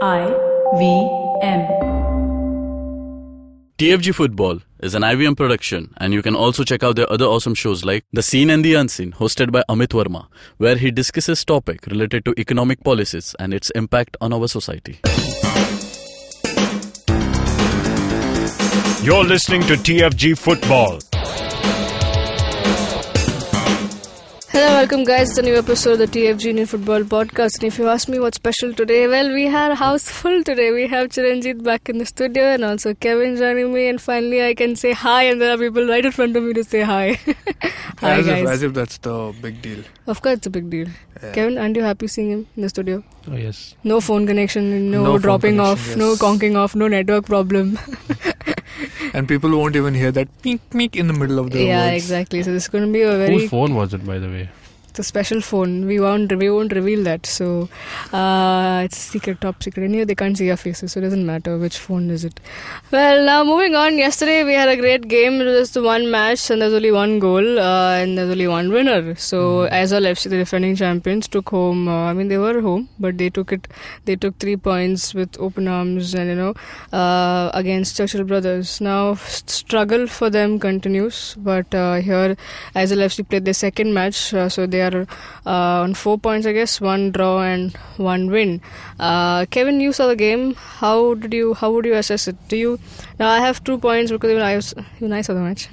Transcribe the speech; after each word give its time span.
I 0.00 0.26
V 0.76 0.84
M. 1.42 1.66
TFG 3.78 4.14
Football 4.14 4.60
is 4.80 4.94
an 4.94 5.02
IVM 5.02 5.36
production, 5.36 5.92
and 5.96 6.14
you 6.14 6.22
can 6.22 6.36
also 6.36 6.62
check 6.62 6.84
out 6.84 6.94
their 6.94 7.10
other 7.12 7.24
awesome 7.24 7.54
shows 7.54 7.84
like 7.84 8.04
The 8.12 8.22
Seen 8.22 8.48
and 8.50 8.64
the 8.64 8.74
Unseen, 8.74 9.10
hosted 9.10 9.50
by 9.50 9.64
Amit 9.68 9.88
Varma, 9.88 10.28
where 10.58 10.76
he 10.76 10.92
discusses 10.92 11.44
topic 11.44 11.84
related 11.86 12.24
to 12.26 12.34
economic 12.38 12.84
policies 12.84 13.34
and 13.40 13.52
its 13.52 13.70
impact 13.70 14.16
on 14.20 14.32
our 14.32 14.46
society. 14.46 15.00
You're 19.02 19.24
listening 19.24 19.62
to 19.62 19.74
TFG 19.74 20.38
Football. 20.38 21.00
Hello, 24.50 24.66
welcome 24.74 25.04
guys. 25.04 25.28
It's 25.30 25.38
a 25.38 25.42
new 25.42 25.54
episode 25.56 26.00
of 26.00 26.10
the 26.10 26.18
TFG 26.18 26.46
Indian 26.46 26.66
Football 26.66 27.02
Podcast. 27.02 27.56
And 27.56 27.64
if 27.64 27.78
you 27.78 27.88
ask 27.88 28.08
me 28.08 28.18
what's 28.18 28.36
special 28.36 28.72
today, 28.72 29.06
well, 29.06 29.32
we 29.32 29.44
had 29.44 29.70
a 29.72 29.74
house 29.74 30.08
full 30.08 30.42
today. 30.42 30.70
We 30.72 30.86
have 30.88 31.08
Chiranjit 31.08 31.62
back 31.62 31.88
in 31.88 31.98
the 31.98 32.06
studio 32.06 32.44
and 32.44 32.64
also 32.64 32.94
Kevin 32.94 33.36
joining 33.36 33.72
me. 33.74 33.88
And 33.88 34.00
finally, 34.00 34.42
I 34.44 34.54
can 34.54 34.74
say 34.74 34.92
hi, 34.92 35.24
and 35.24 35.40
there 35.40 35.54
are 35.54 35.58
people 35.58 35.86
right 35.86 36.04
in 36.04 36.12
front 36.12 36.34
of 36.36 36.42
me 36.42 36.54
to 36.54 36.64
say 36.64 36.80
hi. 36.80 37.12
hi, 37.98 38.14
as 38.20 38.26
guys. 38.26 38.42
If, 38.42 38.48
as 38.48 38.62
if 38.62 38.74
that's 38.74 38.98
the 38.98 39.34
big 39.42 39.60
deal. 39.60 39.84
Of 40.06 40.22
course, 40.22 40.38
it's 40.38 40.46
a 40.46 40.50
big 40.50 40.70
deal. 40.70 40.88
Yeah. 41.22 41.32
Kevin, 41.32 41.58
aren't 41.58 41.76
you 41.76 41.82
happy 41.82 42.06
seeing 42.06 42.30
him 42.30 42.46
in 42.56 42.62
the 42.62 42.68
studio? 42.70 43.04
Oh 43.30 43.36
yes. 43.36 43.74
No 43.84 44.00
phone 44.00 44.26
connection, 44.26 44.90
no, 44.90 45.04
No 45.04 45.18
dropping 45.18 45.56
connection, 45.58 45.92
off, 45.92 45.96
no 45.96 46.16
conking 46.16 46.56
off, 46.56 46.74
no 46.74 46.88
network 46.88 47.26
problem. 47.26 47.78
And 49.14 49.28
people 49.28 49.50
won't 49.50 49.76
even 49.76 49.94
hear 49.94 50.12
that 50.12 50.28
meek 50.44 50.74
meek 50.74 50.96
in 50.96 51.06
the 51.06 51.12
middle 51.12 51.38
of 51.38 51.50
the 51.50 51.64
yeah, 51.64 51.86
words. 51.86 52.04
exactly. 52.04 52.42
So 52.42 52.52
this 52.52 52.64
is 52.64 52.68
going 52.68 52.86
to 52.86 52.92
be 52.92 53.02
a 53.02 53.16
very 53.16 53.38
Whose 53.38 53.50
phone 53.50 53.74
was 53.74 53.94
it, 53.94 54.06
by 54.06 54.18
the 54.18 54.28
way? 54.28 54.48
It's 54.98 55.06
a 55.06 55.08
special 55.08 55.40
phone. 55.40 55.86
We 55.86 56.00
won't 56.00 56.32
we 56.36 56.50
won't 56.50 56.72
reveal 56.72 57.04
that. 57.04 57.24
So 57.24 57.68
uh, 58.12 58.82
it's 58.84 58.98
secret, 58.98 59.40
top 59.40 59.62
secret. 59.62 59.84
Anyway, 59.84 60.02
they 60.02 60.16
can't 60.16 60.36
see 60.36 60.50
our 60.50 60.56
faces, 60.56 60.90
so 60.90 60.98
it 60.98 61.04
doesn't 61.04 61.24
matter 61.24 61.56
which 61.56 61.78
phone 61.78 62.10
is 62.10 62.24
it. 62.24 62.40
Well, 62.90 63.24
now 63.24 63.44
moving 63.44 63.76
on. 63.76 63.96
Yesterday 63.96 64.42
we 64.42 64.54
had 64.54 64.68
a 64.68 64.76
great 64.76 65.06
game. 65.06 65.40
It 65.40 65.44
was 65.44 65.70
just 65.70 65.80
one 65.80 66.10
match, 66.10 66.50
and 66.50 66.60
there's 66.60 66.72
only 66.72 66.90
one 66.90 67.20
goal, 67.20 67.60
uh, 67.60 67.92
and 67.98 68.18
there's 68.18 68.28
only 68.28 68.48
one 68.48 68.72
winner. 68.72 69.14
So 69.14 69.62
as 69.82 69.92
Aizawl 69.92 70.10
FC, 70.14 70.30
the 70.30 70.38
defending 70.38 70.74
champions, 70.74 71.28
took 71.28 71.48
home. 71.50 71.86
Uh, 71.86 72.06
I 72.06 72.12
mean, 72.12 72.26
they 72.26 72.38
were 72.38 72.60
home, 72.60 72.88
but 72.98 73.18
they 73.18 73.30
took 73.30 73.52
it. 73.52 73.68
They 74.04 74.16
took 74.16 74.36
three 74.40 74.56
points 74.56 75.14
with 75.14 75.38
open 75.38 75.68
arms, 75.68 76.12
and 76.12 76.28
you 76.28 76.34
know, 76.34 76.54
uh, 76.92 77.52
against 77.54 77.96
Churchill 77.96 78.24
Brothers. 78.24 78.80
Now 78.80 79.14
struggle 79.14 80.08
for 80.08 80.28
them 80.28 80.58
continues, 80.58 81.36
but 81.38 81.72
uh, 81.72 81.94
here 82.10 82.36
Aizawl 82.74 83.06
FC 83.08 83.28
played 83.28 83.44
their 83.44 83.54
second 83.54 83.94
match, 83.94 84.34
uh, 84.34 84.48
so 84.48 84.66
they 84.66 84.82
are 84.82 84.87
uh, 84.94 85.82
on 85.84 85.94
four 85.94 86.18
points, 86.18 86.46
I 86.46 86.52
guess, 86.52 86.80
one 86.80 87.10
draw 87.12 87.42
and 87.42 87.76
one 87.96 88.30
win. 88.30 88.60
Uh, 88.98 89.46
Kevin, 89.46 89.80
you 89.80 89.92
saw 89.92 90.06
the 90.06 90.16
game. 90.16 90.54
How 90.54 91.14
did 91.14 91.32
you? 91.32 91.54
How 91.54 91.70
would 91.72 91.84
you 91.84 91.94
assess 91.94 92.28
it? 92.28 92.36
Do 92.48 92.56
you? 92.56 92.78
Now 93.18 93.30
I 93.30 93.38
have 93.38 93.62
two 93.64 93.78
points 93.78 94.10
because 94.10 94.30
even 94.30 94.42
I 94.42 94.56
was 94.56 94.74
even 94.96 95.12
I 95.12 95.22
saw 95.22 95.34
the 95.34 95.40
match. 95.40 95.68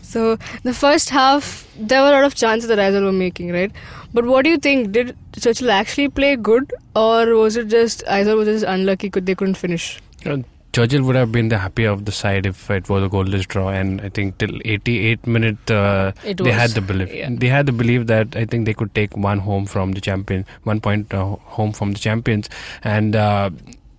so 0.02 0.36
the 0.62 0.74
first 0.74 1.10
half, 1.10 1.66
there 1.78 2.02
were 2.02 2.08
a 2.08 2.12
lot 2.12 2.24
of 2.24 2.34
chances 2.34 2.68
that 2.68 2.78
Aizawl 2.78 3.04
were 3.04 3.12
making, 3.12 3.52
right? 3.52 3.72
But 4.12 4.24
what 4.26 4.44
do 4.44 4.50
you 4.50 4.58
think? 4.58 4.92
Did 4.92 5.16
Churchill 5.38 5.70
actually 5.70 6.08
play 6.08 6.36
good, 6.36 6.72
or 6.94 7.34
was 7.36 7.56
it 7.56 7.68
just 7.68 8.04
Aizawl 8.06 8.36
was 8.36 8.48
just 8.48 8.64
unlucky? 8.64 9.10
Could 9.10 9.26
they 9.26 9.34
couldn't 9.34 9.54
finish? 9.54 10.00
Uh, 10.26 10.38
Churchill 10.72 11.02
would 11.02 11.16
have 11.16 11.32
been 11.32 11.48
the 11.48 11.58
happier 11.58 11.90
of 11.90 12.04
the 12.04 12.12
side 12.12 12.46
if 12.46 12.70
it 12.70 12.88
was 12.88 13.02
a 13.02 13.08
goalless 13.08 13.46
draw, 13.46 13.68
and 13.70 14.00
I 14.00 14.08
think 14.08 14.38
till 14.38 14.56
88 14.64 15.26
minute 15.26 15.70
uh, 15.70 16.12
they 16.22 16.52
had 16.52 16.70
the 16.70 16.80
belief. 16.80 17.12
yeah. 17.12 17.28
They 17.30 17.48
had 17.48 17.66
the 17.66 17.72
belief 17.72 18.06
that 18.06 18.36
I 18.36 18.44
think 18.44 18.66
they 18.66 18.74
could 18.74 18.94
take 18.94 19.16
one 19.16 19.38
home 19.38 19.66
from 19.66 19.92
the 19.92 20.00
champion, 20.00 20.46
one 20.64 20.80
point 20.80 21.12
uh, 21.12 21.24
home 21.24 21.72
from 21.72 21.92
the 21.92 21.98
champions, 21.98 22.48
and 22.84 23.16
uh, 23.16 23.50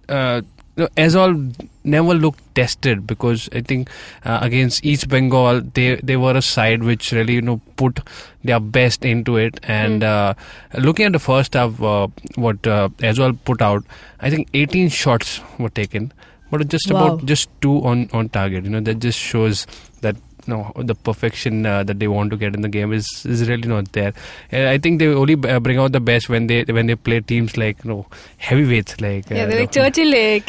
uh, 0.07 0.41
Aizawl 0.77 1.53
never 1.83 2.13
looked 2.13 2.55
tested 2.55 3.05
because 3.05 3.49
I 3.53 3.61
think 3.61 3.89
uh, 4.23 4.39
against 4.41 4.85
East 4.85 5.09
Bengal 5.09 5.61
they 5.61 5.95
they 5.95 6.15
were 6.15 6.35
a 6.37 6.41
side 6.41 6.83
which 6.83 7.11
really 7.11 7.33
you 7.33 7.41
know 7.41 7.59
put 7.75 7.99
their 8.43 8.59
best 8.59 9.03
into 9.03 9.37
it 9.37 9.59
and 9.63 10.03
uh, 10.03 10.33
looking 10.77 11.05
at 11.07 11.11
the 11.13 11.19
first 11.19 11.53
half 11.53 11.81
uh, 11.81 12.07
what 12.35 12.65
uh, 12.65 12.89
as 13.01 13.19
well 13.19 13.33
put 13.33 13.61
out 13.61 13.83
I 14.19 14.29
think 14.29 14.47
18 14.53 14.89
shots 14.89 15.41
were 15.59 15.69
taken 15.69 16.13
but 16.51 16.67
just 16.67 16.91
wow. 16.91 17.15
about 17.15 17.25
just 17.25 17.49
two 17.61 17.83
on 17.83 18.09
on 18.13 18.29
target. 18.29 18.65
You 18.65 18.69
know 18.69 18.81
that 18.81 18.99
just 18.99 19.17
shows 19.17 19.65
that 20.01 20.15
no, 20.47 20.71
the 20.75 20.95
perfection 20.95 21.65
uh, 21.65 21.83
that 21.83 21.99
they 21.99 22.07
want 22.07 22.31
to 22.31 22.37
get 22.37 22.55
in 22.55 22.61
the 22.61 22.69
game 22.69 22.93
is 22.93 23.25
is 23.25 23.47
really 23.47 23.67
not 23.67 23.91
there. 23.93 24.13
And 24.51 24.67
I 24.67 24.77
think 24.77 24.99
they 24.99 25.07
only 25.07 25.35
b- 25.35 25.59
bring 25.59 25.77
out 25.77 25.91
the 25.91 25.99
best 25.99 26.29
when 26.29 26.47
they 26.47 26.63
when 26.63 26.87
they 26.87 26.95
play 26.95 27.21
teams 27.21 27.57
like 27.57 27.83
you 27.83 27.91
know, 27.91 28.05
heavyweights 28.37 28.99
like 29.01 29.31
uh, 29.31 29.35
yeah, 29.35 29.45
they're 29.45 29.59
like 29.59 29.71
Churchill, 29.71 30.13
eh? 30.13 30.39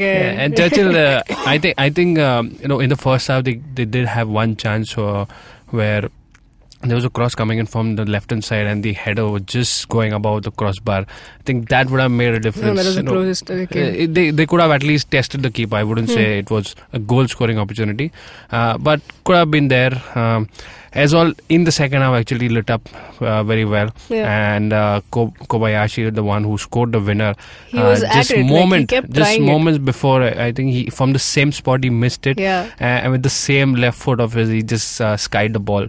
yeah, 0.00 0.42
and 0.44 0.56
Churchill. 0.56 0.96
Uh, 0.96 1.22
I 1.46 1.58
think 1.58 1.74
I 1.78 1.90
think 1.90 2.18
um, 2.18 2.56
you 2.60 2.68
know 2.68 2.80
in 2.80 2.88
the 2.90 2.96
first 2.96 3.28
half 3.28 3.44
they 3.44 3.54
they 3.74 3.84
did 3.84 4.06
have 4.06 4.28
one 4.28 4.56
chance 4.56 4.96
uh, 4.96 5.26
where 5.68 6.08
there 6.82 6.94
was 6.94 7.04
a 7.04 7.10
cross 7.10 7.34
coming 7.34 7.58
in 7.58 7.66
from 7.66 7.96
the 7.96 8.04
left 8.04 8.30
hand 8.30 8.44
side, 8.44 8.66
and 8.66 8.82
the 8.84 8.92
header 8.92 9.26
was 9.28 9.42
just 9.42 9.88
going 9.88 10.12
above 10.12 10.42
the 10.44 10.50
crossbar. 10.52 11.00
I 11.00 11.42
think 11.44 11.68
that 11.70 11.90
would 11.90 12.00
have 12.00 12.10
made 12.12 12.34
a 12.34 12.40
difference. 12.40 12.66
No, 12.66 12.74
that 12.74 12.84
was 12.84 12.94
the 12.94 13.00
you 13.00 13.04
know. 13.04 13.12
closest. 13.12 13.50
Uh, 13.50 13.66
they 14.18 14.30
they 14.30 14.46
could 14.46 14.60
have 14.60 14.70
at 14.70 14.82
least 14.82 15.10
tested 15.10 15.42
the 15.42 15.50
keeper. 15.50 15.76
I 15.76 15.82
wouldn't 15.82 16.08
Hmm. 16.08 16.14
say 16.14 16.38
it 16.38 16.50
was 16.50 16.74
a 16.92 16.98
goal 16.98 17.26
scoring 17.28 17.58
opportunity, 17.58 18.12
uh, 18.50 18.78
but 18.78 19.00
could 19.24 19.36
have 19.36 19.50
been 19.50 19.68
there. 19.68 20.02
Um, 20.14 20.48
Aizawl 20.94 21.38
in 21.50 21.64
the 21.64 21.70
second 21.70 22.00
half, 22.00 22.14
actually 22.14 22.48
lit 22.48 22.70
up 22.70 22.88
uh, 23.20 23.42
very 23.44 23.64
well, 23.66 23.90
Yeah. 24.08 24.54
and 24.54 24.72
uh, 24.72 25.02
Ko- 25.10 25.34
Kobayashi, 25.54 26.12
the 26.14 26.24
one 26.24 26.44
who 26.44 26.56
scored 26.56 26.92
the 26.92 27.00
winner, 27.00 27.34
He 27.68 27.78
was 27.78 28.02
uh, 28.02 28.06
at 28.06 28.14
just 28.14 28.30
it, 28.30 28.36
like, 28.38 28.46
he 28.46 28.50
moment, 28.52 28.88
kept 28.88 29.10
just 29.10 29.20
trying 29.30 29.42
it. 29.42 29.46
moments 29.46 29.78
before, 29.90 30.22
I 30.22 30.30
I 30.46 30.52
think 30.52 30.72
he 30.72 30.86
from 31.00 31.12
the 31.12 31.18
same 31.18 31.52
spot 31.52 31.84
he 31.84 31.90
missed 31.90 32.26
it, 32.26 32.40
Yeah. 32.40 32.70
uh, 32.80 32.84
and 32.84 33.12
with 33.12 33.22
the 33.22 33.34
same 33.36 33.74
left 33.74 33.98
foot 34.06 34.18
of 34.28 34.32
his, 34.32 34.48
he 34.48 34.62
just 34.62 35.00
uh, 35.08 35.16
skied 35.18 35.52
the 35.52 35.60
ball 35.72 35.84
uh, 35.84 35.88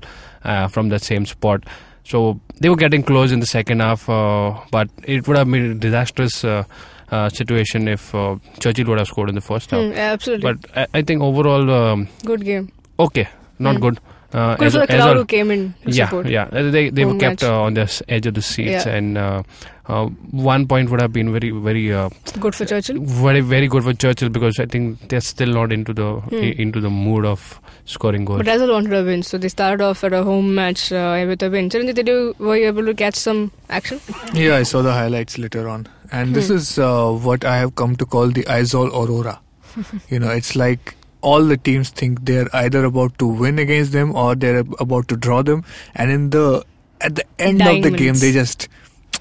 from 0.70 0.90
that 0.90 1.04
same 1.04 1.26
spot. 1.26 1.64
So 2.04 2.40
they 2.60 2.70
were 2.70 2.76
getting 2.76 3.04
close 3.04 3.32
in 3.32 3.40
the 3.40 3.46
second 3.46 3.82
half, 3.82 4.10
uh, 4.10 4.58
but 4.72 4.90
it 5.04 5.28
would 5.28 5.38
have 5.38 5.50
been 5.52 5.72
a 5.72 5.76
disastrous 5.76 6.44
uh, 6.44 6.64
uh, 7.12 7.30
situation 7.30 7.88
if 7.88 8.14
uh, 8.16 8.38
Churchill 8.60 8.88
would 8.88 8.98
have 9.00 9.08
scored 9.08 9.30
in 9.30 9.36
the 9.36 9.42
first 9.42 9.70
half. 9.72 9.82
Yeah, 9.84 10.14
absolutely. 10.14 10.52
But 10.54 10.66
I, 10.76 10.88
I 11.00 11.02
think 11.04 11.22
overall, 11.22 11.70
um, 11.72 12.08
Good 12.26 12.44
game. 12.46 12.72
okay, 13.00 13.28
not 13.60 13.76
Hmm. 13.76 13.82
good. 13.82 14.00
Uh, 14.32 14.56
Good 14.58 14.68
as 14.68 14.74
for 14.74 14.84
a- 14.84 14.88
the 14.88 14.94
as 14.94 15.00
crowd 15.00 15.10
all- 15.10 15.16
who 15.22 15.26
came 15.26 15.50
in 15.52 15.74
to 15.86 15.92
yeah, 15.92 16.06
support. 16.08 16.28
yeah. 16.28 16.46
They 16.52 16.90
they 16.92 17.06
were 17.06 17.18
kept 17.18 17.44
uh, 17.44 17.62
on 17.64 17.74
the 17.74 18.04
edge 18.08 18.28
of 18.28 18.36
the 18.36 18.42
seats, 18.44 18.86
Yeah. 18.86 18.96
and 18.98 19.18
uh, 19.18 19.42
uh, 19.88 20.06
one 20.32 20.68
point 20.68 20.92
would 20.92 21.02
have 21.02 21.12
been 21.12 21.32
very 21.32 21.50
very 21.50 21.92
uh, 21.92 22.10
Good 22.40 22.54
for 22.54 22.66
Churchill. 22.66 23.00
very 23.02 23.42
very 23.42 23.68
good 23.68 23.84
for 23.84 23.94
Churchill 23.94 24.30
because 24.30 24.60
I 24.60 24.68
think 24.68 25.08
they're 25.10 25.20
still 25.30 25.50
not 25.60 25.72
into 25.72 25.94
the 26.02 26.10
Hmm. 26.28 26.44
into 26.66 26.80
the 26.80 26.92
mood 26.92 27.26
of 27.26 27.60
scoring 27.86 28.24
goals. 28.26 28.44
But 28.44 28.52
Aizawl 28.56 28.72
wanted 28.76 28.94
a 28.94 29.04
win, 29.04 29.24
so 29.24 29.40
they 29.40 29.50
started 29.56 29.82
off 29.84 30.04
at 30.04 30.14
a 30.14 30.24
home 30.24 30.54
match 30.54 30.92
uh, 30.92 31.26
with 31.28 31.42
a 31.42 31.50
win. 31.50 31.70
Chiranjit, 31.72 31.96
did 31.96 32.08
you 32.08 32.36
were 32.38 32.56
you 32.58 32.68
able 32.68 32.86
to 32.86 32.94
catch 32.94 33.16
some 33.16 33.42
action? 33.82 34.00
Yeah, 34.34 34.58
I 34.58 34.62
saw 34.76 34.84
the 34.84 34.94
highlights 34.94 35.40
later 35.40 35.68
on. 35.68 35.88
And 36.12 36.36
this 36.36 36.50
Hmm. 36.50 36.58
is 36.62 36.78
uh, 36.78 37.12
what 37.30 37.44
I 37.56 37.58
have 37.58 37.74
come 37.84 37.96
to 37.96 38.06
call 38.06 38.28
the 38.28 38.44
Aizawl 38.60 38.94
Aurora. 39.02 39.40
you 40.10 40.20
know, 40.20 40.30
it's 40.30 40.56
like 40.56 40.96
all 41.22 41.44
the 41.44 41.58
teams 41.58 41.90
think 41.90 42.26
they're 42.26 42.48
either 42.54 42.86
about 42.86 43.18
to 43.20 43.28
win 43.28 43.60
against 43.60 43.92
them 43.92 44.16
or 44.16 44.36
they're 44.36 44.60
about 44.80 45.08
to 45.10 45.18
draw 45.18 45.42
them. 45.42 45.64
And 45.96 46.12
in 46.12 46.30
the 46.30 46.66
at 47.02 47.16
the 47.16 47.26
end 47.38 47.62
of 47.62 47.82
the 47.84 47.92
game, 47.92 48.16
they 48.16 48.32
just 48.32 48.68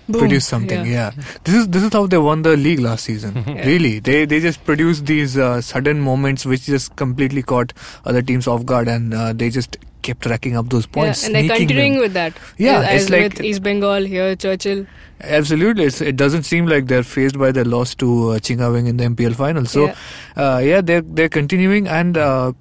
Boom. 0.08 0.20
produce 0.20 0.46
something. 0.46 0.86
Yeah. 0.86 1.10
this 1.44 1.54
is 1.54 1.68
this 1.68 1.82
is 1.82 1.92
how 1.92 2.06
they 2.06 2.18
won 2.18 2.42
the 2.42 2.56
league 2.56 2.80
last 2.80 3.04
season. 3.04 3.34
Yeah. 3.46 3.64
Really, 3.66 3.98
they 4.00 4.24
they 4.24 4.40
just 4.40 4.64
produced 4.64 5.04
these 5.06 5.36
uh, 5.36 5.60
sudden 5.60 6.00
moments 6.00 6.46
which 6.46 6.62
just 6.66 6.94
completely 6.96 7.42
caught 7.42 7.72
other 8.04 8.22
teams 8.22 8.46
off 8.46 8.64
guard, 8.64 8.88
and 8.88 9.12
uh, 9.14 9.32
they 9.32 9.50
just 9.50 9.76
kept 10.02 10.24
racking 10.26 10.56
up 10.56 10.70
those 10.70 10.84
Yeah, 10.86 10.92
points. 10.98 11.24
and 11.26 11.34
they're 11.34 11.48
continuing 11.56 11.94
them. 11.94 12.02
with 12.02 12.14
that. 12.14 12.32
Yeah, 12.56 12.80
as 12.80 13.02
it's 13.02 13.10
like- 13.10 13.22
with 13.34 13.40
East 13.42 13.62
Bengal 13.62 14.04
here, 14.04 14.34
Churchill. 14.36 14.86
Absolutely, 15.20 15.84
it's, 15.84 16.00
it 16.00 16.14
doesn't 16.16 16.44
seem 16.44 16.66
like 16.66 16.86
they're 16.86 17.02
phased 17.02 17.38
by 17.38 17.50
their 17.50 17.64
loss 17.64 17.94
to 17.96 18.30
uh, 18.30 18.38
Chhinga 18.38 18.70
Veng 18.74 18.86
in 18.88 18.96
the 18.98 19.04
MPL 19.04 19.34
final. 19.34 19.64
So, 19.66 19.86
Yeah. 19.86 19.94
uh, 20.36 20.58
yeah, 20.58 20.80
they're 20.80 21.02
they're 21.02 21.28
continuing, 21.28 21.88
and 21.88 22.16
uh, 22.16 22.52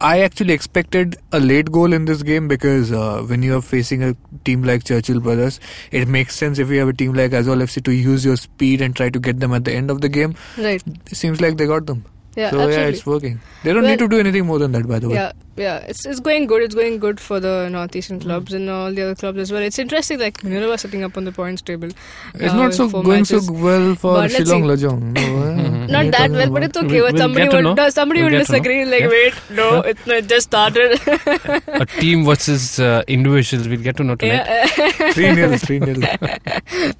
I 0.00 0.20
actually 0.20 0.52
expected 0.52 1.16
a 1.32 1.40
late 1.40 1.70
goal 1.72 1.92
in 1.92 2.04
this 2.04 2.22
game 2.22 2.46
because 2.48 2.92
uh, 2.92 3.22
when 3.26 3.42
you 3.42 3.56
are 3.56 3.62
facing 3.62 4.02
a 4.02 4.14
team 4.44 4.62
like 4.62 4.84
Churchill 4.84 5.20
Brothers, 5.20 5.60
it 5.92 6.08
makes 6.08 6.34
sense 6.36 6.58
if 6.58 6.68
you 6.68 6.78
have 6.80 6.88
a 6.88 6.92
team 6.92 7.14
like 7.14 7.30
Aizawl 7.30 7.62
FC 7.62 7.82
to 7.84 7.92
use 7.92 8.24
your 8.24 8.36
speed 8.36 8.80
and 8.82 8.94
try 8.94 9.08
to 9.08 9.18
get 9.18 9.40
them 9.40 9.52
at 9.54 9.64
the 9.64 9.72
end 9.72 9.90
of 9.90 10.00
the 10.00 10.08
game. 10.08 10.34
Right. 10.58 10.82
It 11.10 11.16
seems 11.16 11.40
like 11.40 11.56
they 11.56 11.66
got 11.66 11.86
them. 11.86 12.04
Yeah, 12.36 12.50
so 12.50 12.56
absolutely. 12.58 12.74
yeah, 12.82 12.88
it's 12.88 13.06
working. 13.06 13.40
They 13.62 13.72
don't 13.72 13.82
Well- 13.82 13.90
need 13.92 13.98
to 14.00 14.08
do 14.08 14.18
anything 14.18 14.44
more 14.46 14.58
than 14.58 14.72
that, 14.72 14.86
by 14.88 14.98
the 14.98 15.08
way. 15.08 15.14
Yeah, 15.14 15.32
yeah, 15.56 15.78
it's 15.78 16.04
it's 16.06 16.20
going 16.20 16.46
good. 16.46 16.62
It's 16.62 16.74
going 16.74 16.98
good 16.98 17.20
for 17.20 17.38
the 17.40 17.68
northeastern 17.70 18.20
clubs 18.20 18.52
and 18.52 18.68
all 18.68 18.92
the 18.92 19.02
other 19.02 19.14
clubs 19.14 19.38
as 19.38 19.52
well. 19.52 19.62
It's 19.62 19.78
interesting, 19.78 20.18
like 20.18 20.42
Minerva 20.44 20.76
sitting 20.78 21.04
up 21.04 21.16
on 21.16 21.24
the 21.24 21.32
points 21.32 21.62
table. 21.62 21.88
It's 22.34 22.52
uh, 22.52 22.56
not 22.56 22.74
so 22.74 22.88
four 22.88 23.02
going 23.02 23.20
matches. 23.20 23.46
so 23.46 23.52
well 23.52 23.94
for 23.94 24.14
But 24.14 24.30
Shillong 24.32 24.78
see. 24.78 24.86
Lajong. 24.86 25.00
No, 25.14 25.20
eh? 25.22 25.86
not 25.96 26.10
that 26.12 26.30
well, 26.30 26.50
but 26.50 26.62
it's 26.64 26.76
okay. 26.76 27.00
We'll- 27.00 27.04
but 27.04 27.12
we'll 27.14 27.22
somebody 27.22 27.44
get 27.44 27.50
to 27.50 27.56
would 27.56 27.64
know. 27.64 27.74
no, 27.74 27.88
somebody 27.90 28.20
We'll 28.22 28.30
would 28.32 28.38
get 28.38 28.46
to 28.46 28.52
know. 28.52 28.58
disagree. 28.58 28.84
Like, 28.84 29.00
Yeah. 29.02 29.08
wait, 29.08 29.34
no, 29.50 29.80
it's 29.80 30.06
not, 30.06 30.16
it 30.16 30.28
just 30.28 30.46
started. 30.48 31.00
a 31.68 31.86
team 31.86 32.24
versus 32.24 32.78
uh, 32.80 33.02
individuals. 33.06 33.68
We'll 33.68 33.80
get 33.82 33.96
to 33.98 34.04
know 34.04 34.16
tonight. 34.16 34.46
yeah. 34.46 35.10
3 35.12 35.34
0, 35.34 35.56
3 35.58 35.78
0. 35.80 36.00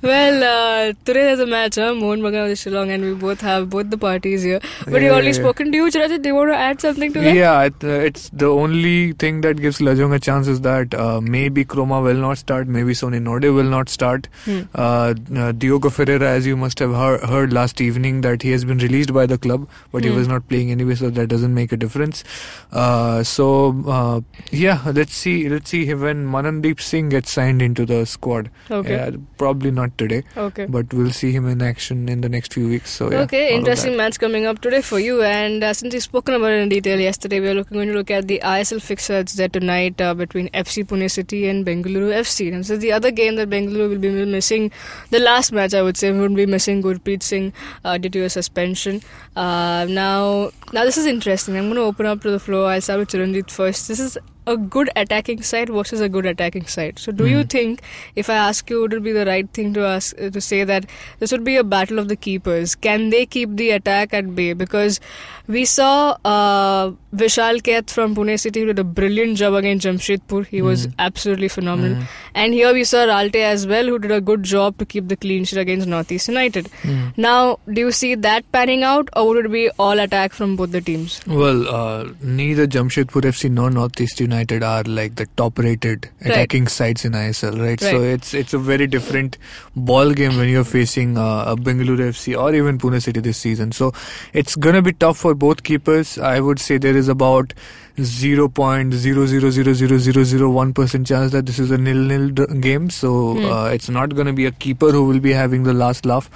well, 0.02 0.42
uh, 0.44 0.92
today 1.04 1.22
there's 1.24 1.40
a 1.40 1.46
match, 1.46 1.76
huh? 1.76 1.92
Mohun 1.94 2.20
Bagan 2.20 2.46
versus 2.48 2.64
Shillong, 2.72 2.90
and 2.94 3.04
we 3.04 3.14
both 3.14 3.40
have 3.40 3.70
both 3.70 3.90
the 3.90 3.98
parties 3.98 4.42
here. 4.42 4.60
But 4.86 4.94
Yeah, 4.94 4.98
we 5.00 5.10
already 5.10 5.28
yeah, 5.28 5.32
yeah. 5.34 5.40
spoken 5.42 5.72
to 5.72 5.76
you, 5.76 5.84
Chiranjit. 5.86 6.22
Do 6.22 6.28
you 6.28 6.34
want 6.34 6.50
to 6.50 6.56
add 6.56 6.80
something 6.80 7.12
to 7.12 7.20
that? 7.20 7.34
Yeah, 7.34 7.62
it, 7.62 7.74
uh, 7.82 7.88
it's 8.10 8.28
the 8.30 8.43
only 8.46 9.12
thing 9.12 9.40
that 9.42 9.56
gives 9.60 9.78
Lajong 9.78 10.14
a 10.14 10.18
chance 10.18 10.46
is 10.48 10.60
that 10.62 10.94
uh, 10.94 11.20
maybe 11.20 11.64
Chroma 11.64 12.02
will 12.02 12.14
not 12.16 12.38
start, 12.38 12.66
maybe 12.68 12.92
Sony 12.92 13.20
Norde 13.22 13.54
will 13.54 13.64
not 13.64 13.88
start. 13.88 14.28
Hmm. 14.44 14.60
Uh, 14.74 15.14
uh, 15.36 15.52
Diogo 15.52 15.90
Ferreira, 15.90 16.28
as 16.30 16.46
you 16.46 16.56
must 16.56 16.78
have 16.78 16.92
heard, 16.92 17.20
heard 17.22 17.52
last 17.52 17.80
evening, 17.80 18.20
that 18.22 18.42
he 18.42 18.50
has 18.50 18.64
been 18.64 18.78
released 18.78 19.12
by 19.12 19.26
the 19.26 19.38
club, 19.38 19.68
but 19.92 20.04
he 20.04 20.10
Hmm. 20.10 20.16
was 20.16 20.28
not 20.28 20.48
playing 20.48 20.70
anyway, 20.70 20.94
so 20.94 21.10
that 21.10 21.28
doesn't 21.28 21.54
make 21.54 21.72
a 21.72 21.76
difference. 21.76 22.24
Uh, 22.72 23.22
so 23.22 23.74
uh, 23.86 24.20
yeah, 24.50 24.80
let's 24.92 25.14
see, 25.14 25.48
let's 25.48 25.70
see 25.70 25.92
when 25.94 26.26
Manandeep 26.26 26.80
Singh 26.80 27.08
gets 27.08 27.30
signed 27.32 27.62
into 27.62 27.86
the 27.86 28.04
squad. 28.06 28.50
Okay. 28.70 29.12
Probably 29.38 29.70
not 29.70 29.96
today, 29.98 30.22
Okay. 30.36 30.66
but 30.66 30.92
we'll 30.92 31.10
see 31.12 31.32
him 31.32 31.46
in 31.48 31.62
action 31.62 32.08
in 32.08 32.20
the 32.20 32.28
next 32.28 32.52
few 32.54 32.68
weeks. 32.68 32.90
So 32.90 33.10
yeah, 33.10 33.18
okay, 33.20 33.54
interesting 33.54 33.96
match 33.96 34.18
coming 34.18 34.46
up 34.46 34.60
today 34.60 34.80
for 34.82 34.98
you. 34.98 35.22
And 35.22 35.62
uh, 35.62 35.72
since 35.74 35.92
we've 35.94 36.02
spoken 36.02 36.34
about 36.34 36.52
it 36.52 36.60
in 36.60 36.68
detail 36.68 36.98
yesterday, 37.00 37.40
we 37.40 37.48
are 37.48 37.54
looking, 37.54 37.74
going 37.76 37.88
to 37.88 37.94
look 37.94 38.10
at 38.10 38.26
the 38.28 38.33
ISL 38.40 38.80
fixtures 38.80 39.34
there 39.34 39.48
tonight 39.48 40.00
uh, 40.00 40.14
between 40.14 40.48
FC 40.50 40.84
Pune 40.84 41.10
City 41.10 41.48
and 41.48 41.64
Bengaluru 41.64 42.12
FC. 42.12 42.52
And 42.52 42.60
is 42.60 42.78
the 42.78 42.92
other 42.92 43.10
game 43.10 43.36
that 43.36 43.50
Bengaluru 43.50 43.90
will 43.90 43.98
be 43.98 44.10
missing. 44.24 44.70
The 45.10 45.18
last 45.18 45.52
match, 45.52 45.74
I 45.74 45.82
would 45.82 45.96
say, 45.96 46.12
would 46.12 46.34
be 46.34 46.46
missing 46.46 46.82
Gurpreet 46.82 47.22
Singh 47.22 47.52
uh, 47.84 47.98
due 47.98 48.10
to 48.10 48.24
a 48.24 48.30
suspension. 48.30 49.02
Uh, 49.36 49.86
now, 49.88 50.50
now 50.72 50.84
this 50.84 50.96
is 50.96 51.06
interesting. 51.06 51.56
I'm 51.56 51.64
going 51.64 51.76
to 51.76 51.82
open 51.82 52.06
up 52.06 52.22
to 52.22 52.30
the 52.30 52.40
floor. 52.40 52.70
I'll 52.70 52.80
start 52.80 53.00
with 53.00 53.10
Chiranjit 53.10 53.50
first. 53.50 53.88
This 53.88 54.00
is 54.00 54.18
a 54.46 54.56
good 54.56 54.90
attacking 54.96 55.42
side 55.42 55.68
versus 55.68 56.00
a 56.00 56.08
good 56.08 56.26
attacking 56.26 56.66
side. 56.66 56.98
So, 56.98 57.12
do 57.12 57.26
you 57.26 57.42
Hmm. 57.42 57.46
think, 57.56 57.80
if 58.16 58.28
I 58.30 58.34
ask 58.34 58.68
you, 58.70 58.80
would 58.82 58.92
it 58.92 59.02
be 59.02 59.12
the 59.12 59.26
right 59.26 59.48
thing 59.58 59.72
to 59.74 59.84
ask 59.86 60.14
uh, 60.20 60.30
to 60.30 60.40
say 60.40 60.64
that 60.64 60.86
this 61.20 61.32
would 61.32 61.44
be 61.44 61.56
a 61.56 61.64
battle 61.64 61.98
of 61.98 62.08
the 62.08 62.16
keepers? 62.16 62.74
Can 62.74 63.08
they 63.10 63.24
keep 63.26 63.56
the 63.62 63.70
attack 63.70 64.12
at 64.12 64.34
bay? 64.34 64.52
Because 64.52 65.00
we 65.46 65.64
saw 65.64 66.16
uh, 66.24 66.90
Vishal 67.22 67.62
Kaith 67.62 67.90
from 67.90 68.14
Pune 68.16 68.38
City 68.40 68.60
who 68.60 68.66
did 68.66 68.78
a 68.78 68.84
brilliant 68.84 69.36
job 69.36 69.54
against 69.54 69.86
Jamshedpur. 69.86 70.46
He 70.46 70.62
was 70.68 70.84
Hmm. 70.86 70.92
absolutely 70.98 71.48
phenomenal. 71.48 71.96
Mm. 72.02 72.06
And 72.34 72.54
here 72.60 72.72
we 72.76 72.84
saw 72.92 73.06
Ralte 73.10 73.36
as 73.48 73.66
well, 73.72 73.86
who 73.86 73.98
did 73.98 74.10
a 74.10 74.20
good 74.20 74.42
job 74.42 74.78
to 74.78 74.84
keep 74.94 75.08
the 75.08 75.16
clean 75.16 75.44
sheet 75.44 75.58
against 75.58 75.86
Northeast 75.86 76.28
United. 76.28 76.70
Mm. 76.82 77.12
Now, 77.16 77.58
do 77.72 77.80
you 77.82 77.92
see 77.92 78.14
that 78.28 78.50
panning 78.52 78.82
out, 78.82 79.08
or 79.14 79.26
would 79.28 79.44
it 79.46 79.52
be 79.52 79.64
all 79.78 80.00
attack 80.06 80.32
from 80.32 80.56
both 80.56 80.72
the 80.72 80.80
teams? 80.80 81.20
Well, 81.26 81.68
uh, 81.68 82.08
neither 82.22 82.66
Jamshedpur 82.66 83.24
FC 83.32 83.48
nor 83.50 83.70
Northeast 83.70 84.18
United 84.20 84.33
are 84.42 84.82
like 84.84 85.14
the 85.16 85.26
top-rated 85.36 86.08
Right. 86.20 86.30
attacking 86.30 86.68
sides 86.68 87.04
in 87.04 87.12
ISL, 87.12 87.58
right? 87.60 87.80
So 87.80 88.02
it's 88.02 88.34
it's 88.34 88.52
a 88.54 88.58
very 88.58 88.86
different 88.86 89.38
ball 89.76 90.12
game 90.12 90.36
when 90.36 90.48
you're 90.48 90.64
facing 90.64 91.16
uh, 91.18 91.44
a 91.46 91.56
Bengaluru 91.56 92.08
FC 92.08 92.34
or 92.40 92.54
even 92.54 92.78
Pune 92.78 93.00
City 93.02 93.20
this 93.20 93.38
season. 93.38 93.72
So 93.72 93.92
it's 94.32 94.56
gonna 94.56 94.82
be 94.82 94.92
tough 94.92 95.18
for 95.18 95.34
both 95.34 95.62
keepers. 95.62 96.18
I 96.18 96.40
would 96.40 96.58
say 96.58 96.78
there 96.78 96.96
is 96.96 97.08
about 97.08 97.54
zero 98.02 98.48
point 98.48 98.92
zero 98.92 99.24
zero 99.26 99.50
zero 99.50 99.72
zero 99.72 99.98
zero 99.98 100.24
zero 100.24 100.50
one 100.50 100.72
percent 100.72 101.06
chance 101.06 101.30
that 101.32 101.46
this 101.46 101.58
is 101.58 101.70
a 101.70 101.78
nil-nil 101.78 102.30
game. 102.60 102.90
So 102.90 103.34
Hmm. 103.34 103.44
uh, 103.44 103.66
it's 103.68 103.88
not 103.88 104.14
gonna 104.16 104.32
be 104.32 104.46
a 104.46 104.50
keeper 104.52 104.90
who 104.90 105.04
will 105.04 105.20
be 105.20 105.32
having 105.32 105.62
the 105.64 105.74
last 105.74 106.04
laugh. 106.04 106.28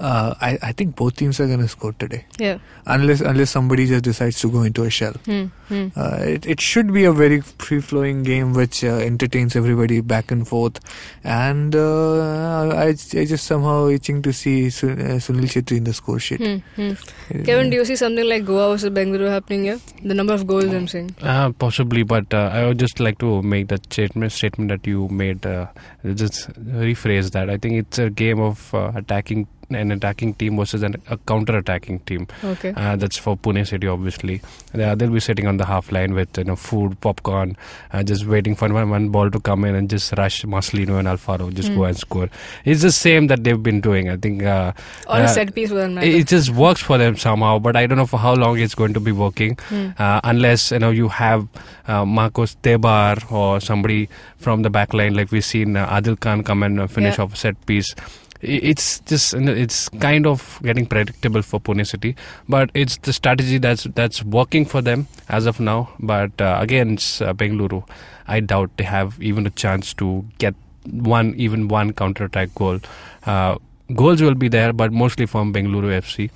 Uh, 0.00 0.34
I, 0.40 0.58
I 0.62 0.72
think 0.72 0.96
both 0.96 1.16
teams 1.16 1.38
are 1.40 1.46
gonna 1.46 1.68
score 1.68 1.92
today, 1.92 2.24
Yeah. 2.38 2.58
unless 2.86 3.20
unless 3.20 3.50
somebody 3.50 3.86
just 3.86 4.02
decides 4.04 4.40
to 4.40 4.50
go 4.50 4.62
into 4.62 4.82
a 4.84 4.90
shell. 4.90 5.12
Hmm. 5.24 5.44
Hmm. 5.68 5.88
Uh, 5.96 6.16
it, 6.20 6.44
it 6.46 6.60
should 6.60 6.92
be 6.92 7.04
a 7.04 7.12
very 7.12 7.40
free 7.40 7.80
flowing 7.80 8.22
game 8.24 8.52
which 8.52 8.82
uh, 8.84 8.88
entertains 8.88 9.54
everybody 9.56 10.00
back 10.00 10.30
and 10.30 10.46
forth. 10.46 10.80
And 11.24 11.74
uh, 11.76 12.68
I, 12.74 12.88
I 12.88 13.24
just 13.24 13.44
somehow 13.46 13.88
itching 13.88 14.22
to 14.22 14.32
see 14.32 14.70
Su- 14.70 14.90
uh, 14.90 15.18
Sunil 15.22 15.44
Chhetri 15.44 15.76
in 15.78 15.84
the 15.84 15.92
score 15.92 16.18
sheet. 16.18 16.40
Hmm. 16.40 16.56
Hmm. 16.76 17.42
Kevin, 17.44 17.70
do 17.70 17.76
you 17.76 17.84
see 17.84 17.96
something 17.96 18.28
like 18.28 18.44
Goa 18.44 18.70
versus 18.72 18.90
Bengaluru 18.90 19.28
happening 19.30 19.64
here? 19.64 19.80
The 20.02 20.14
number 20.14 20.34
of 20.34 20.46
goals 20.46 20.64
I'm 20.64 20.88
saying. 20.88 21.14
Uh, 21.22 21.52
possibly, 21.52 22.02
but 22.02 22.32
uh, 22.34 22.50
I 22.52 22.66
would 22.66 22.78
just 22.78 22.98
like 23.00 23.18
to 23.18 23.40
make 23.42 23.68
that 23.68 23.84
statement 23.92 24.32
statement 24.32 24.70
that 24.70 24.86
you 24.86 25.08
made. 25.08 25.46
Uh, 25.46 25.66
just 26.14 26.50
rephrase 26.54 27.30
that. 27.30 27.48
I 27.48 27.56
think 27.56 27.74
it's 27.74 27.98
a 27.98 28.10
game 28.10 28.40
of 28.40 28.74
uh, 28.74 28.92
attacking 28.96 29.46
an 29.74 29.90
attacking 29.92 30.34
team 30.34 30.56
versus 30.56 30.82
an, 30.82 30.96
a 31.08 31.16
counter-attacking 31.16 32.00
team. 32.00 32.26
Okay. 32.44 32.72
Uh, 32.76 32.96
that's 32.96 33.16
for 33.16 33.36
Pune 33.36 33.66
City, 33.66 33.86
obviously. 33.86 34.40
They, 34.72 34.94
they'll 34.94 35.10
be 35.10 35.20
sitting 35.20 35.46
on 35.46 35.56
the 35.56 35.64
half 35.66 35.90
line 35.92 36.14
with 36.14 36.36
you 36.38 36.44
know 36.44 36.56
food, 36.56 37.00
popcorn, 37.00 37.56
uh, 37.92 38.02
just 38.02 38.26
waiting 38.26 38.54
for 38.54 38.68
one, 38.72 38.90
one 38.90 39.08
ball 39.10 39.30
to 39.30 39.40
come 39.40 39.64
in 39.64 39.74
and 39.74 39.88
just 39.90 40.12
rush 40.16 40.44
Marcelino 40.44 40.98
and 40.98 41.08
Alfaro, 41.08 41.52
just 41.52 41.68
Hmm. 41.68 41.76
go 41.76 41.84
and 41.84 41.96
score. 41.96 42.28
It's 42.64 42.82
the 42.82 42.92
same 42.92 43.26
that 43.28 43.44
they've 43.44 43.62
been 43.62 43.80
doing. 43.80 44.08
I 44.10 44.16
think. 44.16 44.42
Uh, 44.42 44.72
Or 45.08 45.16
a 45.18 45.22
uh, 45.24 45.26
set 45.28 45.54
piece 45.54 45.70
matter. 45.70 46.00
it 46.06 46.14
it 46.14 46.28
just 46.28 46.50
works 46.50 46.80
for 46.80 46.98
them 46.98 47.16
somehow, 47.16 47.58
but 47.58 47.76
I 47.76 47.86
don't 47.86 47.98
know 47.98 48.06
for 48.06 48.18
how 48.18 48.34
long 48.34 48.58
it's 48.58 48.74
going 48.74 48.94
to 48.94 49.00
be 49.00 49.12
working. 49.12 49.56
Hmm. 49.68 49.88
Uh, 49.98 50.20
unless 50.24 50.70
you 50.72 50.78
know 50.78 50.90
you 50.90 51.08
have 51.08 51.46
uh, 51.88 52.04
Marcos 52.04 52.56
Tebar 52.62 53.30
or 53.32 53.60
somebody 53.60 54.08
from 54.38 54.62
the 54.62 54.70
back 54.70 54.92
line, 54.94 55.14
like 55.14 55.30
we've 55.32 55.44
seen 55.44 55.76
uh, 55.76 55.86
Adil 55.88 56.18
Khan 56.18 56.42
come 56.42 56.62
and 56.62 56.80
uh, 56.80 56.86
finish 56.86 57.18
Yeah. 57.18 57.24
off 57.24 57.34
a 57.34 57.36
set 57.36 57.66
piece. 57.66 57.94
It's 58.42 58.98
just 59.00 59.34
it's 59.34 59.88
kind 59.88 60.26
of 60.26 60.58
getting 60.62 60.86
predictable 60.86 61.42
for 61.42 61.60
Pune 61.60 61.86
City, 61.86 62.16
but 62.48 62.70
it's 62.74 62.96
the 62.98 63.12
strategy 63.12 63.58
that's 63.58 63.84
that's 63.94 64.22
working 64.24 64.64
for 64.64 64.82
them 64.82 65.06
as 65.28 65.46
of 65.46 65.60
now. 65.60 65.90
But 66.00 66.40
uh, 66.40 66.58
against 66.60 67.22
uh, 67.22 67.32
Bengaluru, 67.34 67.88
I 68.26 68.40
doubt 68.40 68.70
they 68.76 68.84
have 68.84 69.20
even 69.22 69.46
a 69.46 69.50
chance 69.50 69.94
to 69.94 70.24
get 70.38 70.54
one 70.90 71.34
even 71.36 71.68
one 71.68 71.92
counter 71.92 72.24
attack 72.24 72.52
goal. 72.56 72.80
Uh, 73.26 73.58
goals 73.94 74.20
will 74.20 74.34
be 74.34 74.48
there, 74.48 74.72
but 74.72 74.92
mostly 74.92 75.26
from 75.26 75.54
Bengaluru 75.54 75.92
FC. 76.02 76.30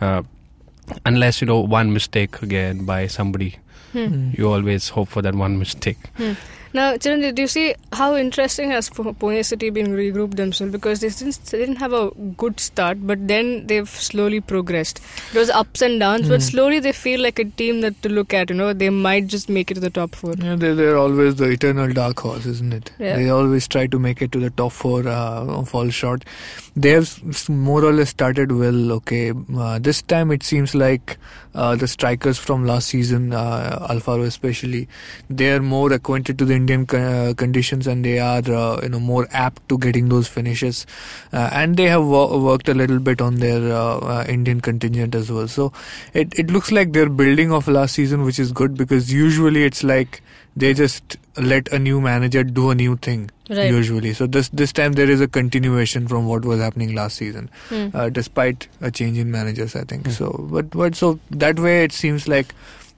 Uh, 0.00 0.22
unless 1.06 1.40
you 1.40 1.46
know 1.46 1.60
one 1.60 1.92
mistake 1.92 2.42
again 2.42 2.84
by 2.84 3.06
somebody, 3.06 3.56
Hmm. 3.92 4.30
you 4.36 4.50
always 4.50 4.88
hope 4.88 5.08
for 5.10 5.22
that 5.22 5.34
one 5.34 5.58
mistake. 5.58 5.98
Now, 6.74 6.94
Chiranjit, 6.96 7.34
do 7.34 7.42
you 7.42 7.48
see 7.48 7.74
how 7.92 8.16
interesting 8.16 8.70
has 8.70 8.88
Pune 8.88 9.44
City 9.44 9.68
been 9.68 9.88
regrouped 9.88 10.36
themselves? 10.36 10.72
Because 10.72 11.00
they 11.00 11.10
didn't, 11.10 11.44
they 11.50 11.58
didn't 11.58 11.76
have 11.76 11.92
a 11.92 12.10
good 12.38 12.58
start, 12.60 13.06
but 13.06 13.28
then 13.28 13.66
they've 13.66 13.88
slowly 13.88 14.40
progressed. 14.40 15.00
There 15.32 15.40
was 15.40 15.50
ups 15.50 15.82
and 15.82 16.00
downs, 16.00 16.28
but 16.28 16.40
Hmm. 16.40 16.48
slowly 16.48 16.80
they 16.80 16.92
feel 16.92 17.20
like 17.20 17.38
a 17.38 17.44
team 17.44 17.82
that 17.82 18.00
to 18.02 18.08
look 18.08 18.32
at. 18.32 18.48
You 18.48 18.56
know, 18.56 18.72
they 18.72 18.88
might 18.88 19.26
just 19.26 19.50
make 19.50 19.70
it 19.70 19.74
to 19.74 19.80
the 19.80 19.90
top 19.90 20.14
four. 20.14 20.32
Yeah, 20.38 20.56
they're, 20.56 20.74
they're 20.74 20.96
always 20.96 21.34
the 21.36 21.50
eternal 21.50 21.92
dark 21.92 22.18
horse, 22.20 22.46
isn't 22.46 22.72
it? 22.72 22.90
Yeah. 22.98 23.16
They 23.16 23.28
always 23.28 23.68
try 23.68 23.86
to 23.86 23.98
make 23.98 24.22
it 24.22 24.32
to 24.32 24.40
the 24.40 24.50
top 24.50 24.72
four, 24.72 25.06
uh, 25.06 25.62
fall 25.64 25.90
short. 25.90 26.24
They 26.74 26.90
have 26.90 27.48
more 27.50 27.84
or 27.84 27.92
less 27.92 28.08
started 28.08 28.50
well. 28.50 28.92
Okay, 28.92 29.32
uh, 29.58 29.78
this 29.78 30.00
time 30.00 30.30
it 30.30 30.42
seems 30.42 30.74
like 30.74 31.18
uh, 31.54 31.76
the 31.76 31.86
strikers 31.86 32.38
from 32.38 32.64
last 32.66 32.88
season, 32.88 33.34
uh, 33.34 33.86
Alfaro 33.90 34.24
especially, 34.24 34.88
they 35.28 35.52
are 35.52 35.60
more 35.60 35.92
acquainted 35.92 36.38
to 36.38 36.46
the 36.46 36.54
Indian 36.62 36.86
co- 36.94 36.98
uh, 37.12 37.34
conditions 37.44 37.86
and 37.94 38.04
they 38.10 38.18
are 38.30 38.42
uh, 38.62 38.80
you 38.82 38.88
know 38.96 39.00
more 39.12 39.26
apt 39.44 39.68
to 39.74 39.78
getting 39.86 40.08
those 40.16 40.28
finishes. 40.38 40.84
Uh, 41.32 41.48
and 41.62 41.76
they 41.82 41.88
have 41.94 42.04
wo- 42.16 42.38
worked 42.50 42.68
a 42.68 42.74
little 42.82 42.98
bit 43.10 43.20
on 43.30 43.40
their 43.46 43.62
uh, 43.78 43.96
uh, 44.16 44.24
Indian 44.36 44.60
contingent 44.70 45.14
as 45.22 45.30
well. 45.38 45.48
So 45.56 45.72
it 46.24 46.38
it 46.44 46.50
looks 46.58 46.70
like 46.80 46.92
they're 46.98 47.08
building 47.24 47.52
off 47.60 47.66
last 47.78 48.00
season, 48.02 48.22
which 48.30 48.38
is 48.46 48.52
good 48.62 48.76
because 48.84 49.12
usually 49.22 49.64
it's 49.72 49.82
like 49.94 50.22
they 50.62 50.70
just 50.78 51.16
let 51.50 51.68
a 51.72 51.78
new 51.82 51.98
manager 52.06 52.42
do 52.56 52.64
a 52.70 52.74
new 52.78 52.94
thing 53.04 53.22
Right. 53.58 53.70
usually 53.74 54.10
so 54.18 54.26
this 54.34 54.50
this 54.60 54.72
time 54.78 54.92
there 54.98 55.10
is 55.14 55.22
a 55.26 55.28
continuation 55.36 56.04
from 56.10 56.26
what 56.32 56.44
was 56.50 56.60
happening 56.64 56.92
last 56.98 57.16
season 57.22 57.48
Hmm. 57.70 57.86
uh, 58.00 58.04
despite 58.18 58.66
a 58.88 58.90
change 58.98 59.20
in 59.22 59.30
managers 59.36 59.74
i 59.80 59.84
think 59.92 60.06
Hmm. 60.10 60.12
so 60.18 60.28
but 60.52 60.68
but 60.82 60.98
so 61.00 61.10
that 61.44 61.62
way 61.66 61.72
it 61.86 61.96
seems 62.00 62.28
like 62.34 62.52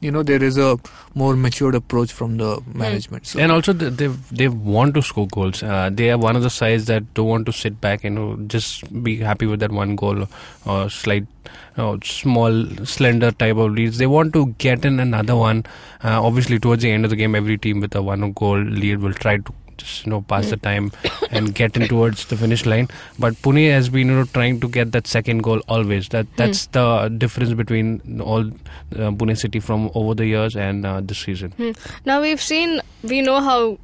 you 0.05 0.11
know 0.11 0.23
there 0.23 0.43
is 0.43 0.59
a 0.59 0.71
more 1.15 1.35
matured 1.37 1.75
approach 1.75 2.13
from 2.13 2.37
the 2.37 2.51
management 2.85 3.27
so 3.27 3.39
and 3.39 3.51
also 3.51 3.73
they 3.73 3.89
they 4.01 4.09
they 4.41 4.49
want 4.49 4.95
to 4.95 5.03
score 5.03 5.27
goals. 5.29 5.63
Uh, 5.63 5.91
they 5.93 6.11
are 6.11 6.19
one 6.19 6.37
of 6.37 6.43
the 6.43 6.51
sides 6.51 6.87
that 6.87 7.15
don't 7.15 7.29
want 7.29 7.47
to 7.47 7.53
sit 7.53 7.81
back 7.81 8.05
and 8.05 8.17
you 8.17 8.25
know, 8.25 8.37
just 8.47 9.03
be 9.03 9.17
happy 9.19 9.47
with 9.47 9.61
that 9.61 9.73
one 9.73 9.97
goal 9.97 10.27
or 10.67 10.91
slight, 10.91 11.27
you 11.45 11.83
know, 11.83 11.99
small, 12.03 12.67
slender 12.85 13.31
type 13.31 13.57
of 13.57 13.73
leads. 13.73 13.99
They 13.99 14.07
want 14.07 14.33
to 14.35 14.47
get 14.59 14.85
in 14.85 15.01
another 15.01 15.37
one. 15.37 15.65
Uh, 16.03 16.23
obviously, 16.23 16.59
towards 16.59 16.83
the 16.83 16.91
end 16.91 17.05
of 17.05 17.11
the 17.11 17.17
game, 17.17 17.35
every 17.35 17.59
team 17.59 17.81
with 17.81 17.95
a 17.95 18.03
one 18.03 18.33
goal 18.33 18.61
lead 18.61 18.99
will 18.99 19.15
try 19.15 19.39
to 19.39 19.55
just 19.79 20.07
you 20.07 20.11
know 20.11 20.21
pass 20.23 20.51
the 20.51 20.57
time 20.57 20.93
and 21.31 21.55
get 21.55 21.77
in 21.77 21.89
towards 21.89 22.27
the 22.27 22.37
finish 22.37 22.67
line. 22.67 22.89
But 23.19 23.35
Pune 23.35 23.71
has 23.71 23.89
been 23.89 24.09
you 24.09 24.15
know 24.15 24.25
trying 24.25 24.61
to 24.61 24.69
get 24.69 24.93
that 24.93 25.07
second 25.07 25.43
goal 25.43 25.61
always. 25.69 26.09
That 26.11 26.27
that's 26.37 26.67
the 26.67 27.09
difference 27.09 27.55
between 27.55 28.21
all 28.21 28.41
uh, 28.41 29.11
Pune 29.21 29.37
City 29.39 29.61
from 29.61 29.91
over 29.95 30.15
the 30.15 30.27
years 30.27 30.57
and 30.57 30.85
uh, 30.87 31.01
this 31.01 31.19
season. 31.19 31.53
Now 32.05 32.21
we've 32.21 32.41
seen, 32.41 32.81
we 33.03 33.23
know 33.23 33.41
how 33.41 33.79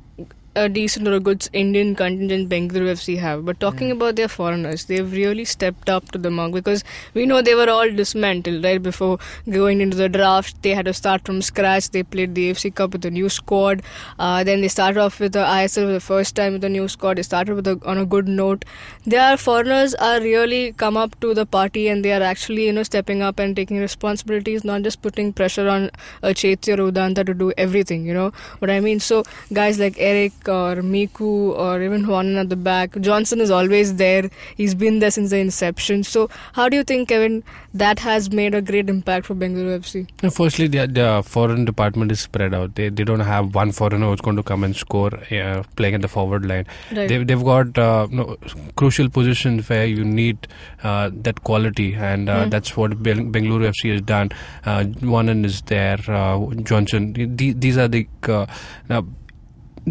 a 0.57 0.69
decent 0.69 1.07
or 1.07 1.13
a 1.13 1.21
good 1.21 1.49
Indian 1.53 1.95
contingent 1.95 2.49
Bengaluru 2.49 2.93
FC 2.93 3.19
have. 3.19 3.45
But 3.45 3.61
talking 3.61 3.89
hmm. 3.89 3.97
about 3.97 4.17
their 4.17 4.29
foreigners, 4.29 4.87
they've 4.87 5.13
really 5.13 5.45
stepped 5.45 5.89
up 5.89 6.11
to 6.13 6.19
the 6.19 6.31
mark 6.31 6.53
because 6.53 6.83
we 7.15 7.27
know 7.27 7.41
they 7.41 7.55
were 7.55 7.71
all 7.71 7.91
dismantled 7.91 8.65
right 8.65 8.83
before 8.83 9.19
going 9.49 9.81
into 9.81 9.97
the 9.97 10.09
draft. 10.09 10.63
They 10.63 10.71
had 10.71 10.87
to 10.87 10.93
start 10.93 11.25
from 11.25 11.41
scratch. 11.43 11.91
They 11.91 12.03
played 12.03 12.35
the 12.35 12.51
AFC 12.51 12.75
Cup 12.75 12.93
with 12.93 13.05
a 13.05 13.11
new 13.11 13.29
squad. 13.29 13.83
Uh, 14.19 14.43
then 14.43 14.61
they 14.61 14.69
started 14.69 15.01
off 15.01 15.21
with 15.21 15.33
the 15.33 15.45
ISL 15.45 15.87
for 15.87 15.93
the 15.93 16.01
first 16.01 16.35
time 16.35 16.55
with 16.55 16.65
a 16.65 16.69
new 16.69 16.89
squad. 16.89 17.19
They 17.19 17.23
started 17.23 17.55
with 17.55 17.67
a, 17.69 17.81
on 17.85 17.99
a 17.99 18.07
good 18.07 18.27
note. 18.27 18.65
Their 19.07 19.37
foreigners 19.37 19.95
are 19.95 20.21
really 20.21 20.73
come 20.73 20.97
up 20.97 21.19
to 21.21 21.33
the 21.33 21.47
party 21.47 21.89
and 21.89 22.05
they 22.05 22.13
are 22.13 22.23
actually 22.23 22.67
you 22.67 22.73
know 22.73 22.83
stepping 22.83 23.23
up 23.23 23.39
and 23.39 23.55
taking 23.55 23.79
responsibilities, 23.79 24.65
not 24.65 24.83
just 24.83 25.01
putting 25.01 25.33
pressure 25.33 25.69
on 25.69 25.85
uh, 26.23 26.31
a 26.31 26.35
Chhetri 26.35 26.79
or 26.79 26.91
Udanta 26.91 27.25
to 27.25 27.35
do 27.35 27.53
everything. 27.57 28.05
You 28.05 28.15
know 28.15 28.33
what 28.59 28.71
I 28.71 28.81
mean? 28.81 29.01
So 29.01 29.25
guys 29.53 29.79
like 29.79 29.97
Eric 29.99 30.33
or 30.49 30.77
Miku 30.77 31.57
or 31.59 31.83
even 31.83 32.07
Juan 32.07 32.37
at 32.37 32.49
the 32.49 32.57
back, 32.57 32.99
Johnson 33.01 33.41
is 33.41 33.51
always 33.51 33.97
there. 33.97 34.31
He's 34.57 34.75
been 34.75 34.99
there 35.01 35.11
since 35.11 35.31
the 35.31 35.39
inception. 35.39 36.03
So 36.05 36.29
how 36.53 36.69
do 36.69 36.77
you 36.77 36.85
think, 36.85 37.09
Kevin, 37.09 37.43
that 37.75 37.99
has 38.01 38.31
made 38.31 38.55
a 38.55 38.61
great 38.63 38.89
impact 38.89 39.27
for 39.27 39.35
Bengaluru 39.35 39.79
FC? 39.81 40.09
No, 40.23 40.31
firstly, 40.31 40.67
the, 40.69 40.87
the 40.87 41.23
foreign 41.25 41.65
department 41.65 42.11
is 42.13 42.21
spread 42.21 42.55
out. 42.55 42.75
They 42.75 42.89
they 42.89 43.05
don't 43.05 43.21
have 43.21 43.55
one 43.55 43.73
foreigner 43.73 44.07
who's 44.09 44.21
going 44.21 44.37
to 44.37 44.43
come 44.43 44.65
and 44.65 44.75
score 44.75 45.11
uh, 45.33 45.63
playing 45.77 45.95
at 45.95 46.03
the 46.03 46.09
forward 46.09 46.45
line. 46.47 46.67
Right. 46.93 47.09
They've, 47.09 47.27
they've 47.27 47.45
got 47.45 47.79
uh, 47.79 48.09
no, 48.11 48.37
crucial 48.77 49.09
positions 49.09 49.69
where 49.69 49.87
you 49.87 50.05
need 50.05 50.49
uh, 50.83 51.11
that 51.13 51.43
quality, 51.45 51.95
and 51.95 52.29
uh, 52.29 52.45
Hmm. 52.45 52.49
that's 52.51 52.77
what 52.77 52.93
Beng- 53.03 53.31
Bengaluru 53.33 53.69
FC 53.73 53.93
has 53.93 54.01
done. 54.03 54.31
Uh, 54.65 54.81
Juanan 54.85 55.45
is 55.45 55.63
there, 55.63 55.99
uh, 56.09 56.39
Johnson. 56.63 57.13
The- 57.13 57.53
These 57.53 57.77
are 57.79 57.89
the 57.89 58.07
uh, 58.29 58.47
now, 58.89 59.07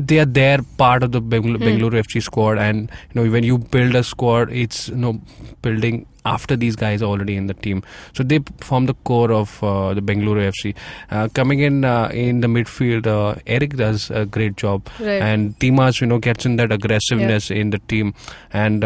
they 0.07 0.19
are 0.19 0.25
there 0.25 0.59
part 0.77 1.03
of 1.03 1.11
the 1.11 1.21
Bengal- 1.21 1.57
Hmm. 1.57 1.63
Bengaluru 1.63 1.99
FC 2.03 2.21
squad, 2.21 2.57
and 2.57 2.91
you 3.13 3.21
know 3.21 3.29
when 3.31 3.43
you 3.43 3.57
build 3.57 3.95
a 3.95 4.03
squad, 4.03 4.51
it's 4.51 4.89
you 4.89 4.95
know 4.95 5.19
building 5.61 6.05
after 6.25 6.55
these 6.55 6.75
guys 6.75 7.01
are 7.01 7.05
already 7.05 7.35
in 7.35 7.47
the 7.47 7.53
team. 7.53 7.81
So 8.13 8.23
they 8.23 8.39
form 8.59 8.85
the 8.87 8.93
core 9.09 9.31
of 9.31 9.63
uh, 9.63 9.93
the 9.93 10.01
Bengaluru 10.01 10.43
FC. 10.51 10.75
Uh, 11.09 11.27
coming 11.33 11.59
in 11.59 11.85
uh, 11.85 12.09
in 12.13 12.41
the 12.41 12.47
midfield, 12.47 13.07
uh, 13.07 13.35
Eric 13.47 13.75
does 13.77 14.09
a 14.11 14.25
great 14.25 14.55
job, 14.57 14.87
Right. 14.99 15.21
and 15.21 15.57
Dimas 15.59 16.01
you 16.01 16.07
know 16.07 16.19
gets 16.19 16.45
in 16.45 16.57
that 16.57 16.71
aggressiveness 16.71 17.49
in 17.51 17.69
the 17.71 17.79
team, 17.79 18.13
and 18.53 18.83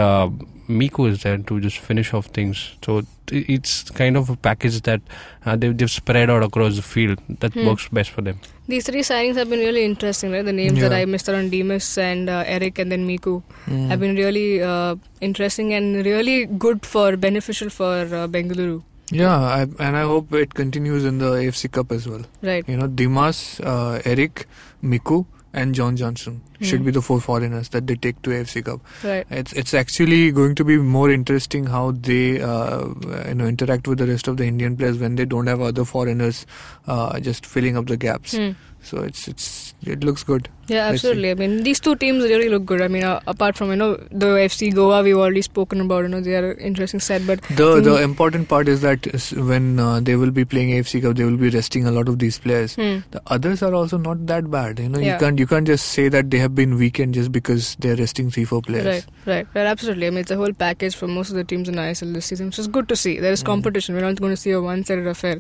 Miku 0.70 1.10
is 1.10 1.24
there 1.24 1.38
to 1.38 1.60
just 1.60 1.78
finish 1.78 2.14
off 2.14 2.28
things. 2.28 2.76
So 2.86 3.02
it's 3.32 3.90
kind 3.92 4.16
of 4.18 4.30
a 4.30 4.36
package 4.36 4.82
that 4.82 5.02
uh, 5.46 5.56
they've, 5.56 5.78
they've 5.78 5.90
spread 5.92 6.30
out 6.30 6.44
across 6.44 6.76
the 6.76 6.82
field 6.82 7.20
that 7.40 7.54
Hmm. 7.54 7.66
works 7.68 7.88
best 7.90 8.12
for 8.12 8.22
them. 8.22 8.40
These 8.68 8.86
three 8.86 9.02
signings 9.02 9.36
have 9.36 9.50
been 9.50 9.60
really 9.60 9.84
interesting, 9.84 10.32
right? 10.32 10.46
The 10.46 10.54
names 10.54 10.80
that 10.80 10.92
Yeah. 10.92 10.98
I 11.00 11.06
missed 11.06 11.28
on 11.30 11.50
Dimas 11.50 11.98
and 11.98 12.30
uh, 12.30 12.44
Eric 12.46 12.80
and 12.80 12.92
then 12.92 13.06
Miku 13.08 13.44
Mm. 13.68 13.88
have 13.90 14.00
been 14.00 14.16
really 14.16 14.62
uh, 14.64 14.96
interesting 15.22 15.74
and 15.74 16.06
really 16.06 16.46
good 16.46 16.86
for 16.86 17.16
beneficial 17.18 17.70
for 17.70 17.94
uh, 18.04 18.28
Bengaluru, 18.28 18.84
Yeah, 19.12 19.36
I, 19.38 19.62
and 19.64 19.96
I 19.98 20.04
hope 20.04 20.34
it 20.34 20.54
continues 20.54 21.04
in 21.06 21.18
the 21.20 21.32
AFC 21.44 21.72
Cup 21.72 21.92
as 21.92 22.08
well. 22.08 22.24
right? 22.42 22.68
You 22.68 22.78
know, 22.78 22.88
Dimas, 22.88 23.60
uh, 23.62 24.02
Eric, 24.06 24.48
Miku, 24.84 25.26
and 25.54 25.76
John 25.76 25.96
Johnson 25.96 26.42
should 26.64 26.80
Hmm. 26.80 26.86
be 26.86 26.92
the 26.92 27.02
four 27.02 27.20
foreigners 27.22 27.70
that 27.70 27.88
they 27.88 27.96
take 27.96 28.22
to 28.24 28.32
AFC 28.32 28.64
Cup. 28.66 28.82
Right. 29.04 29.26
It's 29.30 29.54
it's 29.54 29.74
actually 29.74 30.32
going 30.32 30.56
to 30.56 30.64
be 30.64 30.78
more 30.78 31.10
interesting 31.12 31.66
how 31.78 31.86
they 32.10 32.42
uh, 32.42 32.86
you 33.28 33.36
know 33.36 33.46
interact 33.56 33.88
with 33.88 34.00
the 34.00 34.08
rest 34.08 34.28
of 34.28 34.38
the 34.38 34.46
Indian 34.46 34.76
players 34.78 34.98
when 34.98 35.16
they 35.16 35.26
don't 35.26 35.48
have 35.48 35.62
other 35.62 35.86
foreigners 35.86 36.46
uh, 36.88 37.20
just 37.20 37.46
filling 37.46 37.78
up 37.78 37.88
the 37.88 37.98
gaps. 37.98 38.36
Hmm. 38.38 38.52
So 38.88 39.02
it's 39.02 39.28
it's 39.30 39.74
it 39.92 40.04
looks 40.04 40.24
good. 40.30 40.50
Yeah, 40.68 40.88
absolutely. 40.88 41.30
I 41.32 41.36
mean, 41.36 41.64
these 41.64 41.80
two 41.80 41.96
teams 42.02 42.24
really 42.24 42.48
look 42.50 42.66
good. 42.66 42.82
I 42.82 42.88
mean, 42.90 43.04
uh, 43.10 43.20
apart 43.34 43.56
from 43.60 43.70
you 43.70 43.78
know 43.78 43.96
the 44.12 44.32
FC 44.48 44.74
Goa, 44.80 45.02
we've 45.04 45.16
already 45.26 45.42
spoken 45.42 45.80
about. 45.84 46.04
You 46.04 46.10
know, 46.10 46.20
they 46.26 46.36
are 46.36 46.52
an 46.52 46.60
interesting 46.60 47.00
set, 47.06 47.26
but 47.30 47.42
The 47.62 47.68
the 47.86 47.94
Mm. 48.00 48.04
important 48.08 48.50
part 48.50 48.68
is 48.74 48.82
that 48.82 49.08
when 49.52 49.80
uh, 49.80 50.02
they 50.10 50.18
will 50.24 50.32
be 50.32 50.44
playing 50.56 50.72
AFC 50.78 51.02
Cup, 51.06 51.16
they 51.22 51.24
will 51.30 51.38
be 51.46 51.50
resting 51.56 51.88
a 51.88 51.94
lot 52.00 52.10
of 52.14 52.20
these 52.26 52.40
players. 52.48 52.76
hmm, 52.82 52.98
The 53.16 53.22
others 53.38 53.64
are 53.70 53.74
also 53.82 53.98
not 54.10 54.26
that 54.34 54.52
bad. 54.58 54.80
You 54.86 54.90
know, 54.90 55.00
Yeah. 55.06 55.14
you 55.14 55.20
can't 55.26 55.40
you 55.46 55.48
can't 55.54 55.66
just 55.74 55.88
say 56.00 56.10
that 56.18 56.30
they 56.36 56.44
have 56.46 56.53
been 56.56 56.76
weakened 56.76 57.14
just 57.14 57.32
because 57.32 57.76
they're 57.80 57.96
resting 57.96 58.30
three 58.32 58.46
four 58.46 58.62
players. 58.62 58.86
right, 58.86 59.06
right, 59.26 59.48
right, 59.54 59.66
absolutely. 59.66 60.08
I 60.08 60.10
mean, 60.12 60.20
it's 60.20 60.32
a 60.32 60.36
whole 60.38 60.54
package 60.54 60.96
for 60.96 61.08
most 61.08 61.30
of 61.30 61.36
the 61.36 61.44
teams 61.44 61.68
in 61.70 61.76
ISL 61.76 62.14
this 62.14 62.26
season, 62.28 62.48
which 62.48 62.60
is 62.60 62.68
good 62.68 62.88
to 62.90 62.96
see. 62.96 63.20
There 63.20 63.32
is 63.32 63.44
Mm. 63.44 63.46
competition. 63.48 63.96
We're 63.96 64.02
not 64.02 64.20
going 64.22 64.34
to 64.34 64.38
see 64.38 64.52
a 64.52 64.62
one-sided 64.62 65.08
affair. 65.08 65.40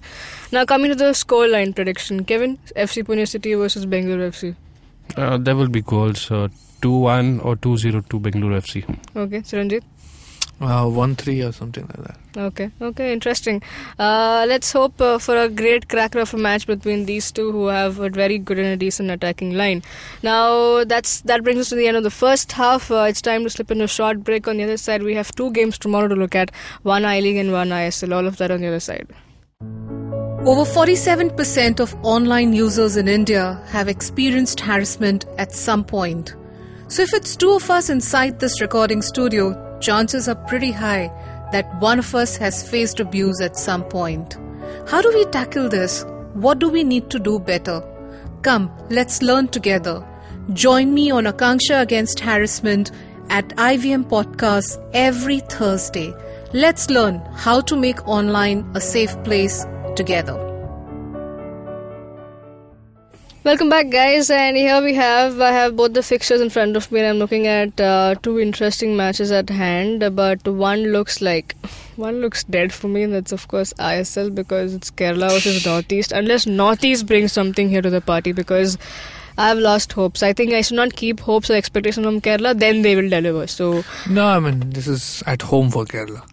Now, 0.51 0.65
coming 0.65 0.89
to 0.91 0.95
the 0.95 1.11
scoreline 1.23 1.75
prediction, 1.75 2.23
Kevin, 2.25 2.57
FC 2.75 3.03
Pune 3.03 3.27
City 3.27 3.53
versus 3.53 3.85
Bengaluru 3.85 4.27
FC. 4.33 4.55
Uh, 5.17 5.37
there 5.37 5.55
will 5.55 5.67
be 5.69 5.81
goals 5.81 6.29
uh, 6.31 6.47
2 6.81 6.91
1 6.91 7.39
or 7.41 7.55
2 7.55 7.77
0 7.77 8.01
to 8.09 8.19
Bengaluru 8.19 8.57
FC. 8.61 8.83
Okay, 9.15 9.39
Chiranjit. 9.41 9.83
Uh, 10.61 10.87
one 10.87 11.15
three 11.15 11.41
or 11.41 11.51
something 11.51 11.83
like 11.87 12.07
that. 12.07 12.17
Okay, 12.37 12.71
okay, 12.81 13.11
interesting. 13.11 13.61
Uh, 13.99 14.45
let's 14.47 14.71
hope 14.71 14.99
uh, 15.01 15.17
for 15.17 15.35
a 15.35 15.49
great 15.49 15.89
cracker 15.89 16.19
of 16.19 16.33
a 16.33 16.37
match 16.37 16.65
between 16.67 17.05
these 17.05 17.31
two 17.31 17.51
who 17.51 17.67
have 17.67 17.99
a 17.99 18.09
very 18.09 18.37
good 18.37 18.57
and 18.57 18.67
a 18.67 18.77
decent 18.77 19.11
attacking 19.11 19.53
line. 19.53 19.83
Now, 20.21 20.83
that's 20.83 21.21
that 21.21 21.43
brings 21.43 21.59
us 21.59 21.69
to 21.69 21.75
the 21.75 21.87
end 21.87 21.97
of 21.97 22.03
the 22.03 22.11
first 22.11 22.51
half. 22.53 22.89
Uh, 22.89 23.05
it's 23.09 23.21
time 23.21 23.43
to 23.43 23.49
slip 23.49 23.71
into 23.71 23.83
a 23.83 23.87
short 23.87 24.23
break. 24.23 24.47
On 24.47 24.57
the 24.57 24.63
other 24.63 24.77
side, 24.77 25.03
we 25.03 25.15
have 25.15 25.33
two 25.35 25.51
games 25.51 25.77
tomorrow 25.77 26.07
to 26.07 26.15
look 26.15 26.35
at 26.35 26.51
one 26.83 27.03
I 27.03 27.19
League 27.19 27.37
and 27.37 27.51
one 27.51 27.69
ISL. 27.69 28.15
All 28.15 28.25
of 28.25 28.37
that 28.37 28.51
on 28.51 28.61
the 28.61 28.67
other 28.67 28.79
side. 28.79 29.07
Over 30.45 30.69
47% 30.69 31.79
of 31.79 31.95
online 32.03 32.51
users 32.51 32.97
in 32.97 33.07
India 33.07 33.63
have 33.67 33.87
experienced 33.87 34.59
harassment 34.59 35.25
at 35.37 35.53
some 35.53 35.85
point. 35.85 36.35
So, 36.89 37.01
if 37.01 37.13
it's 37.13 37.37
two 37.37 37.51
of 37.51 37.69
us 37.69 37.89
inside 37.89 38.39
this 38.39 38.59
recording 38.59 39.01
studio, 39.01 39.62
chances 39.83 40.29
are 40.29 40.35
pretty 40.47 40.71
high 40.71 41.11
that 41.51 41.79
one 41.79 41.99
of 41.99 42.15
us 42.15 42.37
has 42.37 42.67
faced 42.67 42.99
abuse 42.99 43.41
at 43.41 43.57
some 43.57 43.83
point. 43.83 44.37
How 44.87 45.01
do 45.01 45.11
we 45.13 45.25
tackle 45.25 45.69
this? 45.69 46.05
What 46.33 46.59
do 46.59 46.69
we 46.69 46.83
need 46.83 47.09
to 47.11 47.19
do 47.19 47.39
better? 47.39 47.83
Come, 48.41 48.71
let's 48.89 49.21
learn 49.21 49.49
together. 49.49 50.03
Join 50.53 50.93
me 50.93 51.11
on 51.11 51.25
Akanksha 51.25 51.81
Against 51.81 52.19
Harassment 52.21 52.91
at 53.29 53.49
IVM 53.49 54.05
Podcast 54.05 54.81
every 54.93 55.39
Thursday. 55.39 56.13
Let's 56.53 56.89
learn 56.89 57.19
how 57.35 57.61
to 57.61 57.75
make 57.75 58.07
online 58.07 58.65
a 58.73 58.81
safe 58.81 59.21
place 59.23 59.65
together. 59.95 60.52
Welcome 63.45 63.67
back, 63.67 63.89
guys, 63.89 64.29
and 64.29 64.55
here 64.55 64.81
we 64.81 64.93
have 64.93 65.41
I 65.41 65.51
have 65.51 65.75
both 65.75 65.93
the 65.93 66.01
fixtures 66.01 66.39
in 66.39 66.49
front 66.49 66.77
of 66.77 66.89
me, 66.93 67.01
and 67.01 67.09
I'm 67.09 67.17
looking 67.17 67.45
at 67.45 67.81
uh, 67.81 68.15
two 68.21 68.39
interesting 68.39 68.95
matches 68.95 69.33
at 69.33 69.49
hand. 69.49 70.15
But 70.15 70.47
one 70.47 70.83
looks 70.93 71.21
like 71.21 71.53
one 71.97 72.21
looks 72.21 72.45
dead 72.45 72.71
for 72.71 72.87
me, 72.87 73.03
and 73.03 73.13
that's 73.13 73.33
of 73.33 73.49
course 73.49 73.73
ISL 73.73 74.33
because 74.33 74.73
it's 74.73 74.91
Kerala 74.91 75.29
versus 75.31 75.65
Northeast. 75.65 76.13
Unless 76.13 76.47
Northeast 76.47 77.05
brings 77.05 77.33
something 77.33 77.67
here 77.67 77.81
to 77.81 77.89
the 77.89 77.99
party, 77.99 78.31
because 78.31 78.77
I've 79.37 79.57
lost 79.57 79.91
hopes. 79.91 80.23
I 80.23 80.31
think 80.31 80.53
I 80.53 80.61
should 80.61 80.77
not 80.77 80.95
keep 80.95 81.19
hopes 81.19 81.49
or 81.49 81.55
expectations 81.55 82.05
from 82.05 82.21
Kerala. 82.21 82.57
Then 82.57 82.81
they 82.81 82.95
will 82.95 83.09
deliver. 83.09 83.47
So 83.47 83.83
No, 84.09 84.25
I 84.25 84.39
mean 84.39 84.69
this 84.69 84.87
is 84.87 85.21
at 85.27 85.41
home 85.41 85.69
for 85.69 85.83
Kerala. 85.83 86.23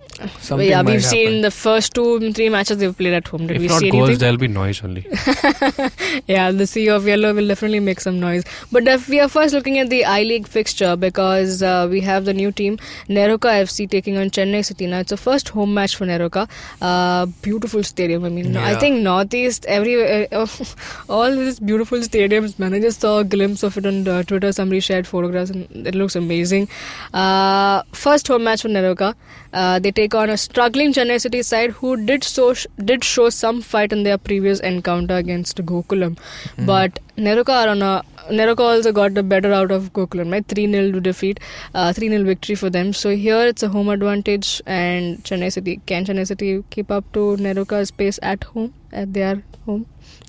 Something 0.41 0.69
yeah, 0.69 0.83
we've 0.83 1.05
seen 1.05 1.27
happen. 1.27 1.41
the 1.43 1.50
first 1.50 1.95
two, 1.95 2.33
three 2.33 2.49
matches 2.49 2.79
they've 2.79 2.97
played 2.97 3.15
at 3.15 3.27
home. 3.29 3.47
Did 3.47 3.57
if 3.57 3.62
we 3.62 3.69
not 3.69 3.81
see 3.81 3.91
goals, 3.91 4.09
anything? 4.09 4.21
there'll 4.21 4.37
be 4.37 4.49
noise 4.49 4.83
only. 4.85 5.07
yeah, 6.27 6.50
the 6.50 6.67
sea 6.67 6.89
of 6.89 7.07
yellow 7.07 7.33
will 7.35 7.49
definitely 7.49 7.81
make 7.81 8.00
some 8.00 8.21
noise. 8.21 8.45
But 8.71 8.87
if 8.87 9.09
we 9.09 9.21
are 9.21 9.29
first 9.29 9.55
looking 9.55 9.79
at 9.79 9.89
the 9.91 10.05
I 10.05 10.23
League 10.23 10.47
fixture 10.47 10.97
because 10.97 11.62
uh, 11.62 11.89
we 11.91 12.00
have 12.03 12.25
the 12.27 12.35
new 12.35 12.53
team 12.53 12.79
NEROCA 13.09 13.62
FC 13.62 13.89
taking 13.89 14.19
on 14.19 14.31
Chennai 14.31 14.65
City. 14.65 14.87
Now 14.87 15.00
it's 15.00 15.12
a 15.12 15.17
first 15.17 15.49
home 15.50 15.73
match 15.75 15.97
for 15.97 16.07
NEROCA. 16.07 16.49
Uh, 16.83 17.27
beautiful 17.43 17.83
stadium. 17.83 18.25
I 18.25 18.29
mean, 18.29 18.57
I 18.57 18.75
think 18.79 19.03
Northeast 19.03 19.65
every 19.67 20.27
uh, 20.33 20.47
all 21.09 21.31
these 21.31 21.61
beautiful 21.61 21.99
stadiums. 21.99 22.59
Man, 22.59 22.75
I 22.75 22.81
just 22.81 23.00
saw 23.00 23.19
a 23.21 23.25
glimpse 23.25 23.62
of 23.62 23.77
it 23.79 23.87
on 23.87 24.07
uh, 24.07 24.23
Twitter. 24.23 24.53
Somebody 24.53 24.81
shared 24.81 25.07
photographs 25.07 25.50
and 25.50 25.87
it 25.87 25.95
looks 25.95 26.17
amazing. 26.17 26.69
Uh, 27.15 27.83
first 27.93 28.29
home 28.29 28.45
match 28.45 28.62
for 28.62 28.69
NEROCA. 28.69 29.15
Uh, 29.52 29.78
they 29.78 29.90
take 29.90 30.14
on 30.14 30.30
a 30.30 30.37
struggling 30.37 30.92
Chennai 30.92 31.21
City 31.21 31.42
side 31.42 31.71
who 31.73 31.97
did 32.07 32.25
so 32.25 32.54
did 32.85 33.04
show 33.04 33.30
some 33.30 33.61
fight 33.61 33.92
in 33.92 34.02
their 34.04 34.19
previous 34.19 34.61
encounter 34.61 35.16
against 35.16 35.64
Gokulam, 35.64 36.19
but 36.59 36.99
NEROCA 37.16 37.64
are 37.64 37.69
on 37.69 37.83
a 37.83 38.02
NEROCA 38.30 38.61
also 38.61 38.92
got 38.92 39.14
the 39.14 39.23
better 39.23 39.52
out 39.52 39.71
of 39.71 39.92
Gokulam, 39.92 40.33
right? 40.33 40.47
3 40.47 40.71
0 40.71 40.92
to 40.92 41.00
defeat, 41.00 41.40
uh, 41.75 41.92
3 41.92 42.09
0 42.09 42.25
victory 42.25 42.54
for 42.54 42.71
them. 42.71 42.92
So 42.92 43.11
here 43.11 43.47
it's 43.47 43.62
a 43.62 43.69
home 43.69 43.88
advantage, 43.88 44.62
and 44.66 45.23
Chennai 45.25 45.52
City 45.52 45.80
can 45.87 46.04
Chennai 46.04 46.26
City 46.26 46.64
keep 46.71 46.90
up 46.90 47.12
to 47.12 47.37
NEROCA's 47.37 47.90
pace 47.90 48.19
at 48.23 48.45
home, 48.45 48.73
at 48.92 49.12
their 49.12 49.42
home? 49.66 49.87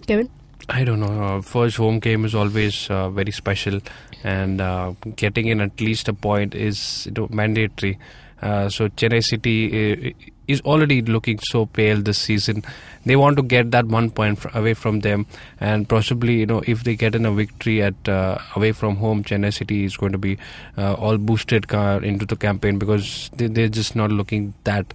Kevin? 0.07 0.29
I 0.69 0.83
don't 0.83 0.99
know. 0.99 1.23
Uh, 1.23 1.41
first 1.41 1.77
home 1.77 1.99
game 1.99 2.25
is 2.25 2.33
always 2.33 2.89
uh, 2.89 3.09
very 3.09 3.31
special, 3.31 3.81
and 4.23 4.61
uh, 4.61 4.93
getting 5.15 5.47
in 5.47 5.61
at 5.61 5.79
least 5.81 6.07
a 6.07 6.13
point 6.13 6.55
is 6.55 7.05
you 7.05 7.13
know, 7.13 7.27
mandatory. 7.29 7.99
Uh, 8.41 8.69
so 8.69 8.87
Chennai 8.89 9.23
City, 9.23 9.93
uh, 9.93 10.31
is 10.47 10.61
already 10.61 11.01
looking 11.01 11.39
so 11.39 11.65
pale 11.65 12.01
this 12.01 12.17
season. 12.19 12.63
They 13.05 13.15
want 13.15 13.37
to 13.37 13.43
get 13.43 13.71
that 13.71 13.85
one 13.85 14.09
point 14.11 14.39
fr- 14.39 14.49
away 14.53 14.73
from 14.73 14.99
them, 14.99 15.25
and 15.59 15.87
possibly, 15.87 16.39
you 16.39 16.45
know, 16.45 16.61
if 16.67 16.83
they 16.83 16.95
get 16.95 17.15
in 17.15 17.25
a 17.25 17.31
victory 17.31 17.81
at 17.81 18.09
uh, 18.09 18.37
away 18.55 18.71
from 18.73 18.97
home, 18.97 19.23
Chennai 19.23 19.53
City 19.53 19.85
is 19.85 19.97
going 19.97 20.11
to 20.11 20.17
be 20.17 20.37
uh, 20.77 20.93
all 20.95 21.17
boosted 21.17 21.67
car 21.67 22.03
into 22.03 22.25
the 22.25 22.35
campaign 22.35 22.77
because 22.77 23.29
they, 23.35 23.47
they're 23.47 23.69
just 23.69 23.95
not 23.95 24.11
looking 24.11 24.53
that 24.65 24.93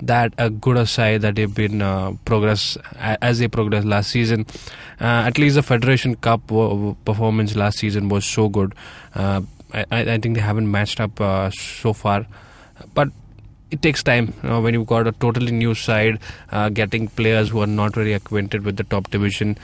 that 0.00 0.32
a 0.38 0.48
good 0.48 0.76
a 0.76 0.86
side 0.86 1.22
that 1.22 1.34
they've 1.34 1.54
been 1.54 1.82
uh, 1.82 2.12
progress 2.24 2.76
as 2.96 3.40
they 3.40 3.48
progress 3.48 3.84
last 3.84 4.10
season. 4.10 4.46
Uh, 5.00 5.26
at 5.26 5.38
least 5.38 5.56
the 5.56 5.62
Federation 5.62 6.14
Cup 6.14 6.46
w- 6.46 6.94
performance 7.04 7.56
last 7.56 7.78
season 7.78 8.08
was 8.08 8.24
so 8.24 8.48
good. 8.48 8.74
Uh, 9.16 9.40
I, 9.72 9.84
I 9.90 10.18
think 10.18 10.36
they 10.36 10.40
haven't 10.40 10.70
matched 10.70 11.00
up 11.00 11.20
uh, 11.20 11.50
so 11.50 11.92
far, 11.92 12.26
but 12.94 13.08
it 13.70 13.82
takes 13.82 14.02
time 14.02 14.32
you 14.42 14.48
know, 14.48 14.60
when 14.60 14.74
you've 14.74 14.86
got 14.86 15.06
a 15.06 15.12
totally 15.12 15.52
new 15.52 15.74
side, 15.74 16.18
uh, 16.52 16.68
getting 16.68 17.08
players 17.08 17.50
who 17.50 17.60
are 17.60 17.66
not 17.66 17.94
very 17.94 18.12
acquainted 18.12 18.64
with 18.64 18.76
the 18.76 18.84
top 18.84 19.10
division. 19.10 19.56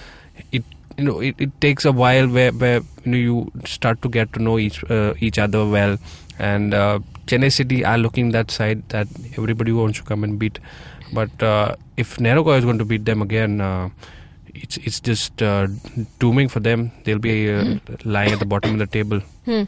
It 0.52 0.64
you 0.97 1.04
know 1.04 1.21
it, 1.21 1.35
it 1.38 1.61
takes 1.61 1.85
a 1.85 1.92
while 1.92 2.28
where, 2.28 2.52
where 2.52 2.80
you 3.04 3.11
know 3.11 3.16
you 3.16 3.52
start 3.64 4.02
to 4.02 4.09
get 4.09 4.33
to 4.35 4.42
know 4.42 4.59
each 4.59 4.85
uh, 4.90 5.14
each 5.21 5.38
other 5.38 5.66
well. 5.66 5.99
And 6.38 6.75
uh, 6.75 6.99
Chennai 7.26 7.52
City 7.52 7.85
are 7.85 7.97
looking 7.99 8.33
that 8.33 8.50
side 8.50 8.88
that 8.88 9.06
everybody 9.38 9.73
wants 9.73 9.99
to 9.99 10.04
come 10.04 10.25
and 10.25 10.38
beat. 10.38 10.59
But 11.12 11.42
uh, 11.42 11.76
if 11.97 12.16
NEROCA 12.16 12.59
is 12.59 12.64
going 12.64 12.78
to 12.78 12.85
beat 12.85 13.04
them 13.04 13.23
again 13.23 13.61
uh, 13.61 13.88
it's 14.54 14.76
it's 14.78 15.00
just 15.00 15.42
uh, 15.42 15.66
dooming 16.18 16.49
for 16.49 16.61
them. 16.61 16.92
They'll 17.04 17.18
be 17.18 17.52
uh, 17.52 17.78
lying 18.04 18.33
at 18.33 18.38
the 18.38 18.47
bottom 18.47 18.73
of 18.73 18.78
the 18.78 18.87
table. 18.87 19.21
Hmm. 19.44 19.64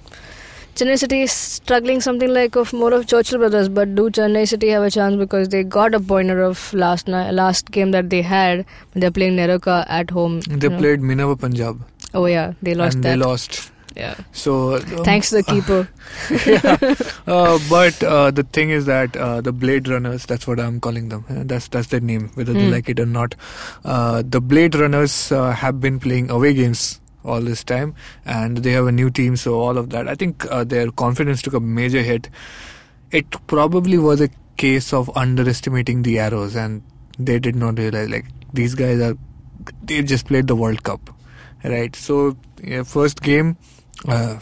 Chennai 0.76 0.98
City 0.98 1.22
is 1.22 1.32
struggling 1.32 2.00
something 2.00 2.28
like 2.32 2.54
of 2.56 2.72
more 2.72 2.92
of 2.92 3.06
Churchill 3.06 3.38
brothers, 3.38 3.68
but 3.68 3.94
do 3.94 4.10
Chennai 4.10 4.46
City 4.46 4.68
have 4.68 4.82
a 4.82 4.90
chance 4.90 5.16
because 5.16 5.48
they 5.48 5.62
got 5.64 5.94
a 5.94 6.00
pointer 6.00 6.42
of 6.42 6.72
last 6.74 7.08
night, 7.08 7.30
last 7.32 7.70
game 7.70 7.92
that 7.92 8.10
they 8.10 8.20
had 8.22 8.58
when 8.92 9.00
they're 9.00 9.10
playing 9.10 9.36
NEROCA 9.36 9.86
at 9.88 10.10
home. 10.10 10.40
They 10.40 10.66
you 10.66 10.70
know? 10.70 10.78
played 10.78 11.00
Minerva 11.00 11.36
Punjab 11.36 11.80
Oh 12.14 12.26
yeah, 12.26 12.52
they 12.62 12.74
lost 12.74 12.96
and 12.96 13.04
that. 13.04 13.08
they 13.10 13.16
lost. 13.16 13.72
Yeah. 13.96 14.14
So 14.32 14.74
um, 14.76 14.82
Thanks 15.04 15.30
to 15.30 15.36
the 15.36 15.42
keeper. 15.42 15.88
yeah. 16.46 16.94
Uh, 17.26 17.58
but 17.70 18.02
uh, 18.02 18.30
the 18.30 18.42
thing 18.42 18.68
is 18.68 18.84
that 18.84 19.16
uh, 19.16 19.40
the 19.40 19.52
Blade 19.52 19.88
Runners, 19.88 20.26
that's 20.26 20.46
what 20.46 20.60
I'm 20.60 20.80
calling 20.80 21.08
them. 21.08 21.24
Uh, 21.30 21.44
that's 21.46 21.68
that's 21.68 21.88
their 21.88 22.00
name, 22.00 22.30
whether 22.34 22.52
they 22.52 22.66
Hmm. 22.66 22.72
like 22.72 22.90
it 22.90 23.00
or 23.00 23.06
not. 23.06 23.34
Uh, 23.84 24.22
the 24.26 24.42
Blade 24.42 24.74
Runners 24.74 25.32
uh, 25.32 25.52
have 25.52 25.80
been 25.80 25.98
playing 25.98 26.28
away 26.30 26.52
games 26.52 27.00
all 27.26 27.40
this 27.40 27.64
time, 27.64 27.94
and 28.24 28.58
they 28.58 28.72
have 28.72 28.86
a 28.86 28.92
new 28.92 29.10
team. 29.10 29.36
So 29.36 29.60
all 29.60 29.76
of 29.76 29.90
that, 29.90 30.08
I 30.08 30.14
think 30.14 30.46
uh, 30.50 30.64
their 30.64 30.90
confidence 30.90 31.42
took 31.42 31.54
a 31.54 31.60
major 31.60 32.02
hit. 32.02 32.30
It 33.10 33.30
probably 33.46 33.98
was 33.98 34.20
a 34.20 34.30
case 34.56 34.92
of 34.92 35.14
underestimating 35.16 36.02
the 36.02 36.18
arrows, 36.18 36.56
and 36.56 36.82
they 37.18 37.38
did 37.38 37.56
not 37.56 37.78
realize 37.78 38.08
like 38.08 38.26
these 38.52 38.74
guys 38.74 39.00
are. 39.00 39.16
They 39.82 40.02
just 40.02 40.26
played 40.26 40.46
the 40.46 40.56
World 40.56 40.82
Cup, 40.84 41.10
right? 41.64 41.94
So 41.94 42.36
yeah, 42.62 42.82
first 42.84 43.22
game. 43.22 43.56
Uh, 44.06 44.38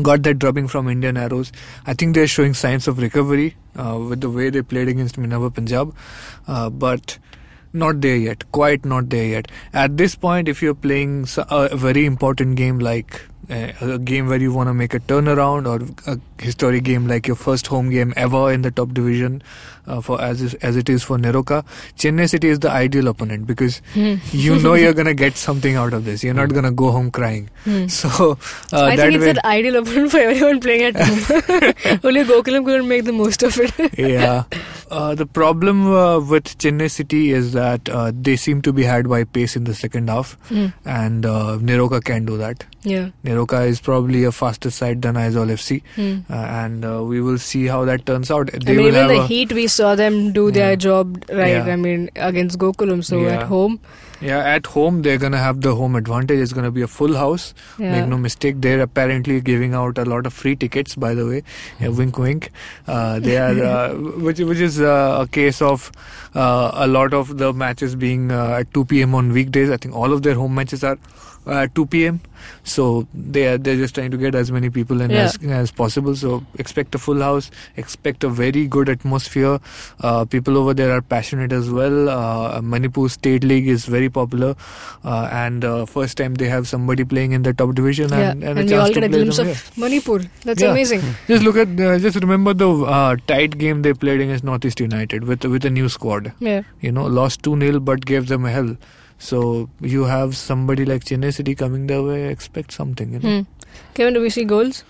got 0.00 0.22
that 0.22 0.38
drubbing 0.38 0.68
from 0.68 0.88
Indian 0.88 1.16
Arrows. 1.16 1.52
I 1.86 1.94
think 1.94 2.14
they're 2.14 2.26
showing 2.26 2.54
signs 2.54 2.88
of 2.88 2.98
recovery 2.98 3.56
uh, 3.76 3.98
with 3.98 4.22
the 4.22 4.30
way 4.30 4.48
they 4.48 4.62
played 4.62 4.88
against 4.88 5.18
Minerva 5.18 5.50
Punjab, 5.50 5.94
uh, 6.46 6.70
but 6.70 7.18
not 7.72 8.00
there 8.00 8.16
yet. 8.16 8.50
Quite 8.52 8.84
not 8.84 9.10
there 9.10 9.26
yet. 9.26 9.48
At 9.72 9.96
this 9.96 10.14
point, 10.14 10.48
if 10.48 10.62
you're 10.62 10.74
playing 10.74 11.26
a 11.48 11.76
very 11.76 12.06
important 12.06 12.56
game 12.56 12.78
like 12.78 13.22
uh, 13.50 13.72
a 13.80 13.98
game 13.98 14.28
where 14.28 14.40
you 14.40 14.52
want 14.52 14.68
to 14.68 14.74
make 14.74 14.94
a 14.94 15.00
turnaround 15.00 15.66
or 15.66 16.12
a 16.12 16.18
historic 16.42 16.84
game 16.84 17.06
like 17.06 17.26
your 17.26 17.36
first 17.36 17.66
home 17.66 17.90
game 17.90 18.12
ever 18.16 18.52
in 18.52 18.62
the 18.62 18.70
top 18.70 18.92
division 18.94 19.42
uh, 19.86 20.00
for 20.00 20.20
as 20.20 20.40
is, 20.42 20.54
as 20.54 20.76
it 20.76 20.88
is 20.88 21.02
for 21.02 21.18
NEROCA, 21.18 21.64
Chennai 21.96 22.28
City 22.28 22.48
is 22.48 22.58
the 22.60 22.70
ideal 22.70 23.08
opponent 23.08 23.46
because 23.46 23.80
Hmm. 23.94 24.14
you 24.30 24.58
know 24.60 24.74
you're 24.74 24.92
gonna 25.02 25.14
get 25.14 25.36
something 25.36 25.74
out 25.76 25.92
of 25.92 26.04
this. 26.04 26.22
You're 26.24 26.34
not 26.34 26.52
gonna 26.54 26.70
go 26.72 26.90
home 26.90 27.10
crying. 27.10 27.48
Hmm. 27.64 27.86
So 27.88 28.38
uh, 28.72 28.84
I 28.84 28.96
that 28.96 29.02
think 29.02 29.14
it's 29.16 29.24
way, 29.24 29.30
an 29.30 29.38
ideal 29.44 29.76
opponent 29.76 30.10
for 30.10 30.18
everyone 30.18 30.60
playing 30.60 30.82
at 30.82 30.96
home. 30.96 32.00
Only 32.04 32.24
Gokulam 32.24 32.64
couldn't 32.64 32.88
make 32.88 33.04
the 33.04 33.12
most 33.12 33.42
of 33.42 33.58
it. 33.58 33.98
yeah. 33.98 34.44
Uh, 34.90 35.14
the 35.14 35.24
problem 35.26 35.86
uh, 35.92 36.20
with 36.20 36.44
Chennai 36.58 36.90
City 36.90 37.30
is 37.32 37.52
that 37.52 37.88
uh, 37.88 38.12
they 38.14 38.36
seem 38.36 38.60
to 38.62 38.72
be 38.72 38.82
had 38.84 39.08
by 39.08 39.24
pace 39.24 39.56
in 39.56 39.64
the 39.64 39.74
second 39.74 40.08
half, 40.10 40.34
Hmm. 40.48 40.66
and 40.84 41.24
uh, 41.26 41.58
NEROCA 41.60 42.04
can 42.04 42.24
do 42.26 42.36
that. 42.36 42.64
Yeah. 42.82 43.10
NEROCA 43.24 43.66
is 43.68 43.80
probably 43.80 44.24
a 44.24 44.32
faster 44.32 44.70
side 44.70 45.00
than 45.02 45.14
Aizawl 45.14 45.50
FC, 45.50 45.82
Hmm. 45.96 46.30
uh, 46.30 46.36
and 46.36 46.84
uh, 46.84 47.02
we 47.04 47.20
will 47.22 47.38
see 47.38 47.66
how 47.66 47.84
that 47.86 48.04
turns 48.06 48.30
out. 48.30 48.50
They 48.52 48.58
I 48.58 48.76
mean, 48.76 48.76
will 48.76 48.88
even 48.88 49.00
have 49.00 49.08
the 49.08 49.26
Heat, 49.26 49.52
we 49.52 49.66
saw 49.74 49.94
them 49.94 50.32
do 50.32 50.50
their 50.50 50.76
job 50.76 51.24
right. 51.30 51.56
I 51.74 51.76
mean, 51.76 52.10
against 52.16 52.58
Gokulam. 52.58 53.04
So 53.04 53.26
at 53.26 53.42
home, 53.44 53.80
yeah, 54.20 54.38
at 54.56 54.66
home 54.66 55.02
they're 55.02 55.18
gonna 55.18 55.38
have 55.38 55.60
the 55.66 55.74
home 55.74 55.96
advantage. 55.96 56.38
It's 56.46 56.52
gonna 56.52 56.70
be 56.70 56.82
a 56.82 56.88
full 56.96 57.16
house. 57.22 57.54
yeah. 57.78 57.92
Make 58.00 58.08
no 58.08 58.18
mistake, 58.18 58.60
they're 58.66 58.80
apparently 58.80 59.40
giving 59.40 59.74
out 59.74 59.98
a 59.98 60.04
lot 60.04 60.26
of 60.26 60.32
free 60.32 60.54
tickets. 60.56 60.94
By 60.94 61.14
the 61.14 61.26
way, 61.26 61.42
yeah, 61.80 61.88
wink, 61.88 62.18
wink. 62.18 62.50
Uh, 62.86 63.18
they 63.28 63.36
are, 63.38 63.64
uh, 63.64 63.94
which 64.28 64.38
which 64.52 64.58
is 64.58 64.80
uh, 64.80 65.18
a 65.22 65.26
case 65.38 65.60
of 65.62 65.90
uh, 66.34 66.70
a 66.74 66.86
lot 66.86 67.12
of 67.14 67.36
the 67.38 67.52
matches 67.52 67.96
being 67.96 68.30
uh, 68.30 68.60
at 68.60 68.72
2 68.74 68.84
p.m. 68.86 69.14
on 69.14 69.32
weekdays. 69.32 69.70
I 69.70 69.76
think 69.76 69.94
all 69.94 70.12
of 70.12 70.22
their 70.22 70.34
home 70.34 70.54
matches 70.54 70.84
are 70.84 70.98
uh, 71.46 71.66
2 71.74 71.86
p.m. 71.86 72.20
So 72.64 73.06
they 73.14 73.46
are 73.46 73.58
they're 73.58 73.76
just 73.76 73.94
trying 73.94 74.10
to 74.10 74.16
get 74.16 74.34
as 74.34 74.50
many 74.50 74.68
people 74.70 75.00
in 75.00 75.10
Yeah. 75.10 75.24
as, 75.24 75.36
as 75.42 75.70
possible. 75.70 76.14
So 76.16 76.44
expect 76.58 76.94
a 76.94 76.98
full 76.98 77.20
house. 77.20 77.50
Expect 77.76 78.24
a 78.24 78.28
very 78.28 78.66
good 78.66 78.88
atmosphere. 78.88 79.58
Uh, 80.00 80.24
people 80.24 80.56
over 80.58 80.74
there 80.74 80.90
are 80.92 81.00
passionate 81.02 81.52
as 81.52 81.70
well. 81.70 82.08
Uh, 82.08 82.60
Manipur 82.62 83.08
State 83.08 83.44
League 83.44 83.68
is 83.68 83.84
very 83.86 84.08
popular, 84.08 84.54
uh, 85.04 85.28
and 85.32 85.64
uh, 85.64 85.84
first 85.86 86.16
time 86.16 86.34
they 86.34 86.48
have 86.48 86.66
somebody 86.68 87.04
playing 87.04 87.32
in 87.32 87.42
the 87.42 87.52
top 87.52 87.74
division 87.74 88.08
yeah. 88.10 88.30
and, 88.30 88.42
And, 88.42 88.58
and, 88.58 88.58
a 88.58 88.62
we 88.62 88.68
chance 88.70 88.88
all 88.88 88.94
get 88.94 89.04
a 89.04 89.08
glimpse 89.08 89.38
of 89.38 89.46
here. 89.46 89.56
Manipur. 89.76 90.18
That's 90.44 90.62
Yeah. 90.62 90.70
amazing. 90.72 91.02
Just 91.28 91.42
look 91.44 91.56
at 91.56 91.68
uh, 91.80 91.98
just 91.98 92.16
remember 92.16 92.54
the 92.54 92.68
uh, 92.70 93.16
tight 93.26 93.56
game 93.58 93.82
they 93.82 93.94
played 93.94 94.20
against 94.20 94.42
Northeast 94.44 94.80
United 94.80 95.24
with 95.24 95.44
with 95.44 95.64
a 95.64 95.70
new 95.70 95.88
squad. 95.88 96.32
Yeah. 96.40 96.62
You 96.80 96.92
know, 96.92 97.06
lost 97.06 97.42
two 97.42 97.58
0 97.60 97.80
but 97.80 98.04
gave 98.04 98.26
them 98.28 98.44
a 98.44 98.50
hell. 98.50 98.76
So 99.22 99.70
you 99.80 100.04
have 100.04 100.36
somebody 100.36 100.84
like 100.84 101.04
Chennai 101.04 101.32
City 101.32 101.54
coming 101.54 101.86
their 101.86 102.02
way. 102.02 102.26
Expect 102.28 102.72
something. 102.72 103.12
You 103.12 103.20
know. 103.20 103.36
Hmm. 103.42 103.74
Kevin, 103.94 104.14
do 104.14 104.20
we 104.20 104.30
see 104.30 104.44
goals? 104.44 104.82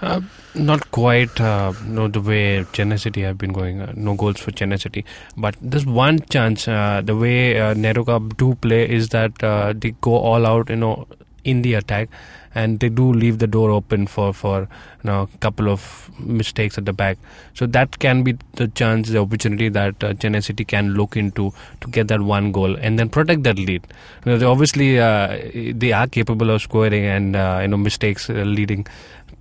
Uh, 0.00 0.20
not 0.54 0.90
quite 0.90 1.40
uh, 1.40 1.72
no 1.84 2.08
the 2.08 2.20
way 2.20 2.64
Chennai 2.78 2.98
City 2.98 3.22
have 3.22 3.38
been 3.38 3.52
going. 3.52 3.80
Uh, 3.80 3.92
no 3.94 4.14
goals 4.14 4.40
for 4.40 4.50
Chennai 4.50 4.80
City, 4.80 5.04
but 5.36 5.56
there's 5.60 5.86
one 5.86 6.18
chance. 6.36 6.66
Uh, 6.66 7.02
the 7.04 7.16
way 7.16 7.60
uh, 7.60 7.72
NEROCA 7.74 8.36
do 8.36 8.54
play 8.56 8.82
is 8.98 9.10
that 9.10 9.42
uh, 9.44 9.72
they 9.76 9.92
go 10.00 10.16
all 10.16 10.44
out, 10.44 10.68
you 10.68 10.76
know, 10.76 11.06
in 11.44 11.62
the 11.62 11.74
attack, 11.74 12.08
and 12.54 12.80
they 12.80 12.88
do 12.88 13.12
leave 13.12 13.38
the 13.38 13.46
door 13.46 13.70
open 13.70 14.06
for 14.06 14.32
for 14.34 14.60
you 14.60 15.10
know 15.10 15.28
a 15.34 15.38
couple 15.38 15.68
of 15.68 16.10
mistakes 16.18 16.78
at 16.78 16.84
the 16.86 16.92
back. 16.92 17.18
So 17.54 17.66
that 17.66 17.98
can 17.98 18.22
be 18.22 18.36
the 18.54 18.68
chance, 18.68 19.08
the 19.10 19.18
opportunity 19.18 19.68
that 19.70 20.02
uh, 20.04 20.12
Chennai 20.14 20.42
City 20.42 20.64
can 20.64 20.94
look 20.94 21.16
into 21.16 21.52
to 21.80 21.88
get 21.88 22.08
that 22.08 22.20
one 22.22 22.52
goal 22.52 22.76
and 22.76 22.98
then 22.98 23.08
protect 23.08 23.42
that 23.44 23.56
lead. 23.58 23.86
You 24.24 24.32
know, 24.32 24.38
they 24.38 24.46
obviously 24.46 24.98
uh, 25.00 25.38
they 25.74 25.92
are 25.92 26.06
capable 26.06 26.50
of 26.50 26.62
scoring 26.62 27.04
and 27.04 27.36
uh, 27.36 27.58
you 27.62 27.68
know 27.68 27.76
mistakes 27.76 28.28
uh, 28.30 28.34
leading 28.34 28.86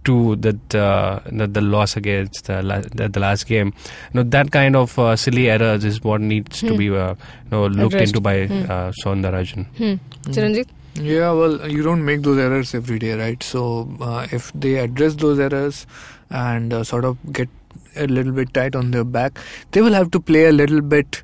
to 0.04 0.36
that 0.38 0.74
uh, 0.74 1.19
the, 1.32 1.45
the 1.45 1.62
loss 1.62 1.95
against 1.95 2.50
la- 2.50 2.82
the, 2.82 3.08
the 3.08 3.19
last 3.19 3.45
game. 3.45 3.67
You 4.13 4.15
know 4.15 4.24
that 4.24 4.50
kind 4.52 4.76
of 4.76 4.97
uh, 4.97 5.15
silly 5.15 5.47
errors 5.50 5.86
is 5.86 6.02
what 6.04 6.21
needs 6.21 6.60
to 6.62 6.69
Hmm. 6.69 6.78
be 6.78 6.89
uh, 6.89 7.10
you 7.13 7.52
know 7.52 7.67
looked 7.67 7.93
Addressed. 7.93 8.15
into 8.15 8.21
by 8.21 8.47
Hmm. 8.47 8.63
uh, 8.71 8.91
Soundararajan. 9.04 9.65
Hmm. 9.78 9.93
Chiranjit? 10.32 10.67
Yeah, 10.95 11.32
well, 11.32 11.69
you 11.69 11.84
don't 11.84 12.04
make 12.04 12.21
those 12.21 12.38
errors 12.38 12.75
every 12.75 12.99
day, 12.99 13.13
right? 13.13 13.41
So 13.41 13.89
uh, 14.01 14.27
if 14.32 14.51
they 14.54 14.75
address 14.77 15.15
those 15.15 15.39
errors 15.39 15.88
and 16.30 16.73
uh, 16.73 16.84
sort 16.84 17.06
of 17.06 17.17
get 17.32 17.49
a 17.95 18.08
little 18.08 18.34
bit 18.34 18.54
tight 18.54 18.75
on 18.75 18.91
their 18.91 19.04
back, 19.06 19.38
they 19.71 19.82
will 19.82 19.93
have 19.93 20.12
to 20.12 20.19
play 20.19 20.45
a 20.45 20.51
little 20.51 20.82
bit. 20.82 21.23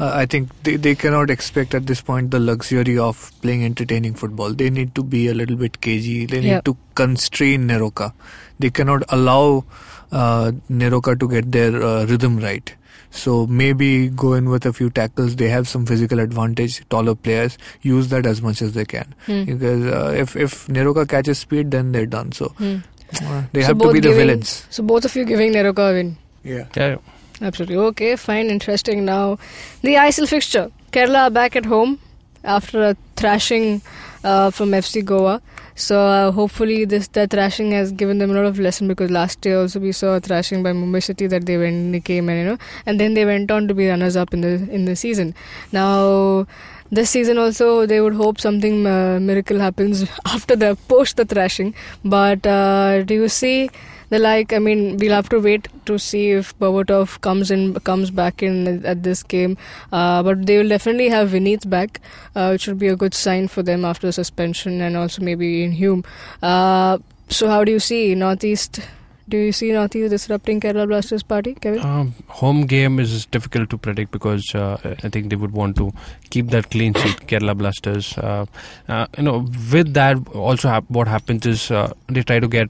Uh, 0.00 0.10
I 0.14 0.24
think 0.26 0.48
they, 0.62 0.76
they 0.76 0.94
cannot 0.94 1.28
expect 1.30 1.74
at 1.74 1.86
this 1.86 2.00
point 2.00 2.30
the 2.30 2.40
luxury 2.40 2.96
of 2.98 3.30
playing 3.42 3.64
entertaining 3.64 4.14
football. 4.14 4.52
They 4.54 4.70
need 4.70 4.94
to 4.94 5.02
be 5.02 5.28
a 5.28 5.34
little 5.34 5.56
bit 5.56 5.80
cagey. 5.82 6.24
They 6.26 6.40
need 6.40 6.48
Yeah. 6.48 6.60
to 6.62 6.76
constrain 6.94 7.68
NEROCA. 7.68 8.12
They 8.58 8.70
cannot 8.70 9.02
allow 9.10 9.64
uh, 10.10 10.52
NEROCA 10.70 11.20
to 11.20 11.28
get 11.28 11.52
their 11.52 11.82
uh, 11.82 12.06
rhythm 12.06 12.38
right. 12.38 12.74
So 13.12 13.46
maybe 13.46 14.08
go 14.08 14.32
in 14.32 14.48
with 14.48 14.64
a 14.66 14.72
few 14.72 14.88
tackles. 14.90 15.36
They 15.36 15.48
have 15.48 15.68
some 15.68 15.84
physical 15.86 16.18
advantage, 16.18 16.82
taller 16.88 17.14
players. 17.14 17.58
Use 17.82 18.08
that 18.08 18.24
as 18.26 18.40
much 18.42 18.62
as 18.62 18.72
they 18.72 18.84
can. 18.86 19.14
Hmm. 19.26 19.44
Because 19.44 19.84
uh, 19.84 20.12
if 20.16 20.34
if 20.34 20.66
NEROCA 20.68 21.06
catches 21.08 21.38
speed, 21.38 21.70
then 21.70 21.92
they're 21.92 22.06
done. 22.06 22.32
So 22.32 22.48
Hmm. 22.56 22.76
uh, 23.24 23.42
they 23.52 23.60
So 23.60 23.66
have 23.68 23.78
to 23.78 23.84
both 23.84 23.92
be 23.92 24.00
the 24.00 24.08
giving- 24.08 24.26
villains. 24.26 24.66
So 24.70 24.82
both 24.82 25.04
of 25.04 25.14
you 25.14 25.24
giving 25.26 25.52
NEROCA 25.52 25.90
a 25.90 25.92
win. 25.92 26.16
Yeah. 26.42 26.64
Yeah, 26.74 26.96
Absolutely. 27.40 27.76
Okay, 27.76 28.16
fine, 28.16 28.46
interesting. 28.50 29.04
Now, 29.04 29.38
the 29.82 29.94
ISL 29.96 30.26
fixture. 30.28 30.70
Kerala 30.92 31.26
are 31.26 31.30
back 31.30 31.54
at 31.56 31.64
home 31.66 31.98
after 32.44 32.82
a 32.90 32.96
thrashing 33.16 33.82
uh, 34.24 34.50
from 34.50 34.70
FC 34.70 35.04
Goa. 35.04 35.40
So 35.74 35.98
uh, 36.00 36.30
hopefully 36.32 36.84
this 36.84 37.08
the 37.08 37.26
thrashing 37.26 37.72
has 37.72 37.92
given 37.92 38.18
them 38.18 38.30
a 38.30 38.34
lot 38.34 38.44
of 38.44 38.58
lesson 38.58 38.88
because 38.88 39.10
last 39.10 39.44
year 39.46 39.58
also 39.58 39.80
we 39.80 39.92
saw 39.92 40.16
a 40.16 40.20
thrashing 40.20 40.62
by 40.62 40.72
Mumbai 40.72 41.02
City 41.02 41.26
that 41.28 41.46
they 41.46 41.56
went 41.56 41.92
they 41.92 42.00
came 42.00 42.28
and 42.28 42.38
you 42.38 42.44
know 42.44 42.58
and 42.86 43.00
then 43.00 43.14
they 43.14 43.24
went 43.24 43.50
on 43.50 43.68
to 43.68 43.74
be 43.74 43.88
runners 43.88 44.16
up 44.16 44.34
in 44.34 44.42
the 44.42 44.54
in 44.70 44.84
the 44.84 44.96
season. 44.96 45.34
Now 45.72 46.46
this 46.90 47.10
season 47.10 47.38
also 47.38 47.86
they 47.86 48.00
would 48.00 48.14
hope 48.14 48.38
something 48.40 48.86
uh, 48.86 49.18
miracle 49.20 49.58
happens 49.58 50.04
after 50.26 50.56
the 50.56 50.76
post 50.88 51.16
the 51.16 51.24
thrashing. 51.24 51.74
But 52.04 52.46
uh, 52.46 53.02
do 53.02 53.14
you 53.14 53.28
see? 53.28 53.70
The 54.12 54.18
like. 54.18 54.52
I 54.52 54.58
mean, 54.58 54.96
we'll 54.98 55.14
have 55.18 55.28
to 55.30 55.40
wait 55.40 55.68
to 55.86 55.98
see 55.98 56.30
if 56.30 56.56
Berbatov 56.58 57.20
comes 57.22 57.50
in, 57.50 57.74
comes 57.90 58.10
back 58.10 58.42
in 58.42 58.84
at 58.84 59.02
this 59.02 59.22
game. 59.22 59.56
Uh, 59.90 60.22
but 60.22 60.46
they 60.46 60.58
will 60.58 60.68
definitely 60.68 61.08
have 61.08 61.30
Vineet 61.30 61.68
back, 61.68 62.00
uh, 62.36 62.48
which 62.50 62.66
would 62.68 62.78
be 62.78 62.88
a 62.88 62.96
good 62.96 63.14
sign 63.14 63.48
for 63.48 63.62
them 63.62 63.84
after 63.84 64.06
the 64.06 64.12
suspension 64.12 64.80
and 64.80 64.96
also 64.96 65.22
maybe 65.22 65.64
in 65.64 65.72
Hume. 65.72 66.04
Uh, 66.42 66.98
so, 67.28 67.48
how 67.48 67.64
do 67.64 67.72
you 67.72 67.80
see 67.80 68.14
Northeast? 68.14 68.80
Do 69.28 69.38
you 69.38 69.52
see 69.52 69.72
Northeast 69.72 70.10
disrupting 70.10 70.60
Kerala 70.60 70.86
Blasters 70.86 71.22
party, 71.22 71.54
Kevin? 71.54 71.80
Um, 71.80 72.14
home 72.26 72.66
game 72.66 72.98
is 72.98 73.24
difficult 73.26 73.70
to 73.70 73.78
predict 73.78 74.10
because 74.10 74.54
uh, 74.54 74.76
I 75.04 75.08
think 75.08 75.30
they 75.30 75.36
would 75.36 75.52
want 75.52 75.76
to 75.76 75.92
keep 76.30 76.48
that 76.48 76.70
clean 76.70 76.92
sheet, 76.94 77.20
Kerala 77.28 77.56
Blasters. 77.56 78.18
Uh, 78.18 78.44
uh, 78.88 79.06
you 79.16 79.22
know, 79.22 79.46
with 79.72 79.94
that, 79.94 80.18
also 80.34 80.68
hap- 80.68 80.90
what 80.90 81.08
happens 81.08 81.46
is 81.46 81.70
uh, 81.70 81.92
they 82.08 82.22
try 82.22 82.40
to 82.40 82.48
get 82.48 82.68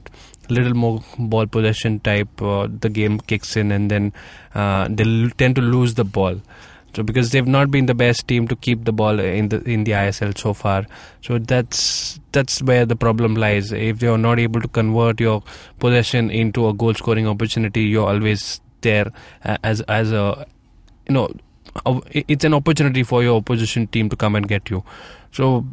little 0.52 0.74
more 0.74 1.02
ball 1.18 1.46
possession 1.46 2.00
type. 2.00 2.42
Uh, 2.42 2.68
the 2.80 2.88
game 2.88 3.18
kicks 3.20 3.56
in, 3.56 3.72
and 3.72 3.90
then 3.90 4.12
uh, 4.54 4.88
they 4.90 5.28
tend 5.38 5.56
to 5.56 5.62
lose 5.62 5.94
the 5.94 6.04
ball. 6.04 6.40
So 6.94 7.02
because 7.02 7.30
they've 7.30 7.46
not 7.46 7.70
been 7.70 7.86
the 7.86 7.94
best 7.94 8.28
team 8.28 8.46
to 8.48 8.56
keep 8.56 8.84
the 8.84 8.92
ball 8.92 9.18
in 9.18 9.48
the 9.48 9.62
in 9.62 9.84
the 9.84 9.92
ISL 9.92 10.36
so 10.36 10.52
far, 10.52 10.86
so 11.22 11.38
that's 11.38 12.20
that's 12.32 12.62
where 12.62 12.84
the 12.84 12.96
problem 12.96 13.34
lies. 13.34 13.72
If 13.72 14.02
are 14.02 14.18
not 14.18 14.38
able 14.38 14.60
to 14.60 14.68
convert 14.68 15.20
your 15.20 15.42
possession 15.78 16.30
into 16.30 16.68
a 16.68 16.74
goal 16.74 16.92
scoring 16.94 17.26
opportunity, 17.26 17.84
you're 17.84 18.08
always 18.08 18.60
there 18.82 19.10
uh, 19.44 19.56
as 19.62 19.80
as 19.82 20.12
a 20.12 20.46
you 21.08 21.14
know 21.14 21.30
it's 22.12 22.44
an 22.44 22.54
opportunity 22.54 23.02
for 23.02 23.22
your 23.22 23.36
opposition 23.36 23.86
team 23.86 24.08
to 24.10 24.16
come 24.16 24.34
and 24.34 24.46
get 24.46 24.68
you. 24.68 24.84
So 25.32 25.64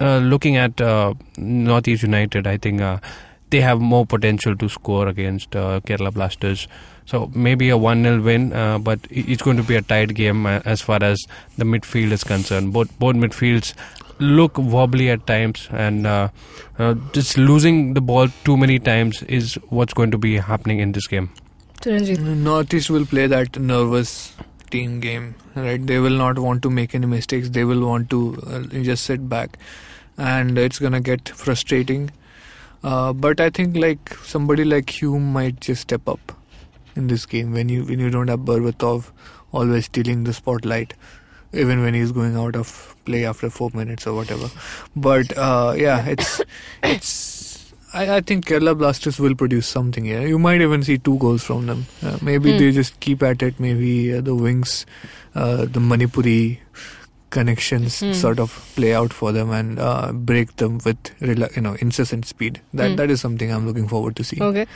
uh, 0.00 0.18
looking 0.18 0.56
at 0.56 0.80
uh, 0.80 1.14
Northeast 1.36 2.02
United, 2.02 2.46
I 2.46 2.56
think 2.56 2.80
uh, 2.80 2.98
they 3.50 3.60
have 3.60 3.80
more 3.80 4.04
potential 4.04 4.56
to 4.56 4.68
score 4.68 5.08
against 5.08 5.54
uh, 5.54 5.80
Kerala 5.80 6.12
Blasters. 6.12 6.66
So 7.04 7.30
maybe 7.34 7.68
a 7.68 7.76
1 7.76 8.02
0 8.02 8.22
win, 8.22 8.52
uh, 8.52 8.78
but 8.78 8.98
it's 9.10 9.42
going 9.42 9.56
to 9.56 9.62
be 9.62 9.76
a 9.76 9.82
tight 9.82 10.14
game 10.14 10.46
uh, 10.46 10.60
as 10.64 10.80
far 10.80 11.02
as 11.02 11.24
the 11.56 11.64
midfield 11.64 12.10
is 12.10 12.24
concerned. 12.24 12.72
Both 12.72 12.98
both 12.98 13.14
midfields 13.14 13.74
look 14.18 14.58
wobbly 14.58 15.10
at 15.10 15.26
times, 15.26 15.68
and 15.70 16.06
uh, 16.06 16.28
uh, 16.78 16.94
just 17.12 17.38
losing 17.38 17.94
the 17.94 18.00
ball 18.00 18.28
too 18.44 18.56
many 18.56 18.78
times 18.78 19.22
is 19.24 19.54
what's 19.68 19.94
going 19.94 20.10
to 20.10 20.18
be 20.18 20.36
happening 20.38 20.80
in 20.80 20.92
this 20.92 21.06
game. 21.06 21.30
Chiranjeev. 21.80 22.18
Northeast 22.18 22.90
will 22.90 23.06
play 23.06 23.26
that 23.26 23.58
nervous 23.58 24.34
team 24.70 24.98
game, 25.00 25.34
right? 25.54 25.86
They 25.86 26.00
will 26.00 26.18
not 26.18 26.38
want 26.38 26.62
to 26.62 26.70
make 26.70 26.94
any 26.94 27.06
mistakes. 27.06 27.50
They 27.50 27.64
will 27.64 27.86
want 27.86 28.10
to 28.10 28.42
uh, 28.46 28.60
just 28.82 29.04
sit 29.04 29.28
back, 29.28 29.58
and 30.18 30.58
it's 30.58 30.80
gonna 30.80 31.00
get 31.00 31.28
frustrating. 31.28 32.10
Uh, 32.88 33.12
but 33.12 33.40
I 33.40 33.50
think 33.50 33.76
like 33.76 34.14
somebody 34.32 34.64
like 34.64 34.90
Hume 35.02 35.32
might 35.36 35.60
just 35.68 35.82
step 35.82 36.08
up 36.08 36.32
in 36.94 37.08
this 37.12 37.26
game 37.26 37.52
when 37.52 37.68
you 37.76 37.84
when 37.84 37.98
you 38.06 38.10
don't 38.16 38.28
have 38.34 38.44
Berbatov 38.50 39.08
always 39.52 39.86
stealing 39.86 40.22
the 40.28 40.32
spotlight, 40.32 40.94
even 41.64 41.82
when 41.86 41.94
he's 42.00 42.12
going 42.12 42.36
out 42.42 42.54
of 42.60 42.94
play 43.08 43.24
after 43.32 43.50
four 43.50 43.70
minutes 43.80 44.06
or 44.06 44.14
whatever. 44.20 44.50
But 45.08 45.36
uh, 45.48 45.74
yeah, 45.86 46.06
it's 46.14 46.40
it's. 46.82 47.24
I, 47.94 48.16
I 48.16 48.20
think 48.20 48.46
Kerala 48.46 48.76
Blasters 48.78 49.18
will 49.24 49.34
produce 49.34 49.66
something 49.74 50.04
here. 50.04 50.22
You 50.30 50.38
might 50.46 50.60
even 50.60 50.82
see 50.82 50.98
two 50.98 51.16
goals 51.18 51.42
from 51.50 51.66
them. 51.66 51.86
Uh, 52.02 52.18
maybe 52.30 52.52
Hmm. 52.52 52.58
they 52.62 52.70
just 52.78 52.98
keep 53.00 53.22
at 53.22 53.42
it. 53.42 53.58
Maybe 53.66 53.92
uh, 54.16 54.20
the 54.20 54.34
wings, 54.34 54.84
uh, 55.34 55.56
the 55.76 55.80
Manipuri 55.92 56.58
connections 57.30 58.00
Hmm. 58.00 58.12
sort 58.12 58.38
of 58.38 58.52
play 58.76 58.94
out 58.94 59.12
for 59.12 59.32
them 59.32 59.50
and 59.50 59.78
uh, 59.78 60.12
break 60.12 60.56
them 60.56 60.78
with 60.84 60.96
you 61.20 61.62
know 61.62 61.76
incessant 61.80 62.24
speed. 62.26 62.60
That 62.74 62.90
Hmm. 62.90 62.96
that 62.96 63.10
is 63.10 63.20
something 63.20 63.50
I'm 63.52 63.66
looking 63.66 63.88
forward 63.88 64.16
to 64.16 64.24
see. 64.24 64.38
Okay. 64.40 64.66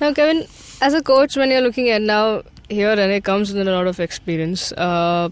Now, 0.00 0.12
Kevin, 0.12 0.44
as 0.82 0.94
a 0.94 1.02
coach, 1.02 1.36
when 1.36 1.50
you're 1.50 1.62
looking 1.62 1.88
at 1.90 2.02
now 2.02 2.42
here, 2.68 2.90
and 2.92 3.12
it 3.12 3.24
comes 3.24 3.52
with 3.52 3.66
a 3.66 3.70
lot 3.70 3.86
of 3.86 4.00
experience. 4.00 4.72
Uh, 4.72 5.28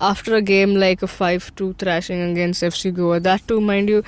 after 0.00 0.34
a 0.34 0.42
game 0.42 0.74
like 0.74 1.02
a 1.02 1.06
5-2 1.06 1.72
thrashing 1.78 2.20
against 2.30 2.62
FC 2.64 2.90
Goa, 2.90 3.20
that 3.20 3.46
too, 3.46 3.60
mind 3.60 3.88
you, 3.88 4.02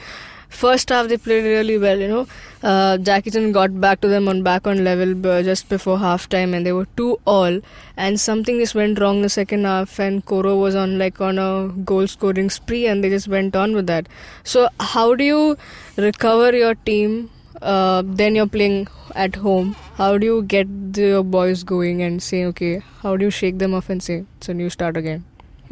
first 0.55 0.89
half 0.89 1.09
they 1.09 1.17
played 1.17 1.45
really 1.45 1.77
well. 1.79 1.99
You 1.99 2.09
know, 2.09 2.27
uh, 2.63 2.99
Jackson 2.99 3.53
got 3.53 3.79
back 3.81 4.01
to 4.01 4.09
them 4.09 4.29
on 4.29 4.43
back 4.43 4.67
on 4.67 4.83
level 4.85 5.15
just 5.43 5.69
before 5.69 5.99
half 5.99 6.29
time, 6.29 6.55
and 6.55 6.65
they 6.65 6.73
were 6.73 6.87
two 6.97 7.19
all. 7.27 7.61
And 7.97 8.21
something 8.21 8.59
just 8.59 8.75
went 8.75 9.01
wrong 9.01 9.17
in 9.17 9.23
the 9.23 9.29
second 9.29 9.65
half, 9.65 9.99
and 9.99 10.25
Coro 10.25 10.57
was 10.57 10.75
on 10.75 10.99
like 10.99 11.21
on 11.21 11.39
a 11.39 11.69
goal 11.93 12.07
scoring 12.07 12.51
spree, 12.51 12.87
and 12.87 13.05
they 13.05 13.11
just 13.11 13.29
went 13.29 13.57
on 13.57 13.75
with 13.75 13.87
that. 13.87 14.09
So, 14.45 14.69
how 14.81 15.15
do 15.15 15.25
you 15.25 15.57
recover 15.97 16.57
your 16.57 16.75
team? 16.75 17.31
Uh, 17.63 18.03
then 18.05 18.35
you're 18.35 18.49
playing 18.55 18.89
at 19.15 19.37
home. 19.37 19.77
How 19.95 20.19
do 20.19 20.27
you 20.27 20.43
get 20.43 20.67
the, 20.93 21.03
your 21.03 21.23
boys 21.23 21.63
going 21.63 22.03
and 22.03 22.23
say, 22.23 22.45
okay, 22.47 22.83
how 23.03 23.17
do 23.17 23.25
you 23.25 23.31
shake 23.31 23.59
them 23.59 23.75
off 23.75 23.89
and 23.89 24.03
say 24.03 24.25
it's 24.39 24.49
a 24.49 24.55
new 24.55 24.69
start 24.69 24.97
again? 24.97 25.25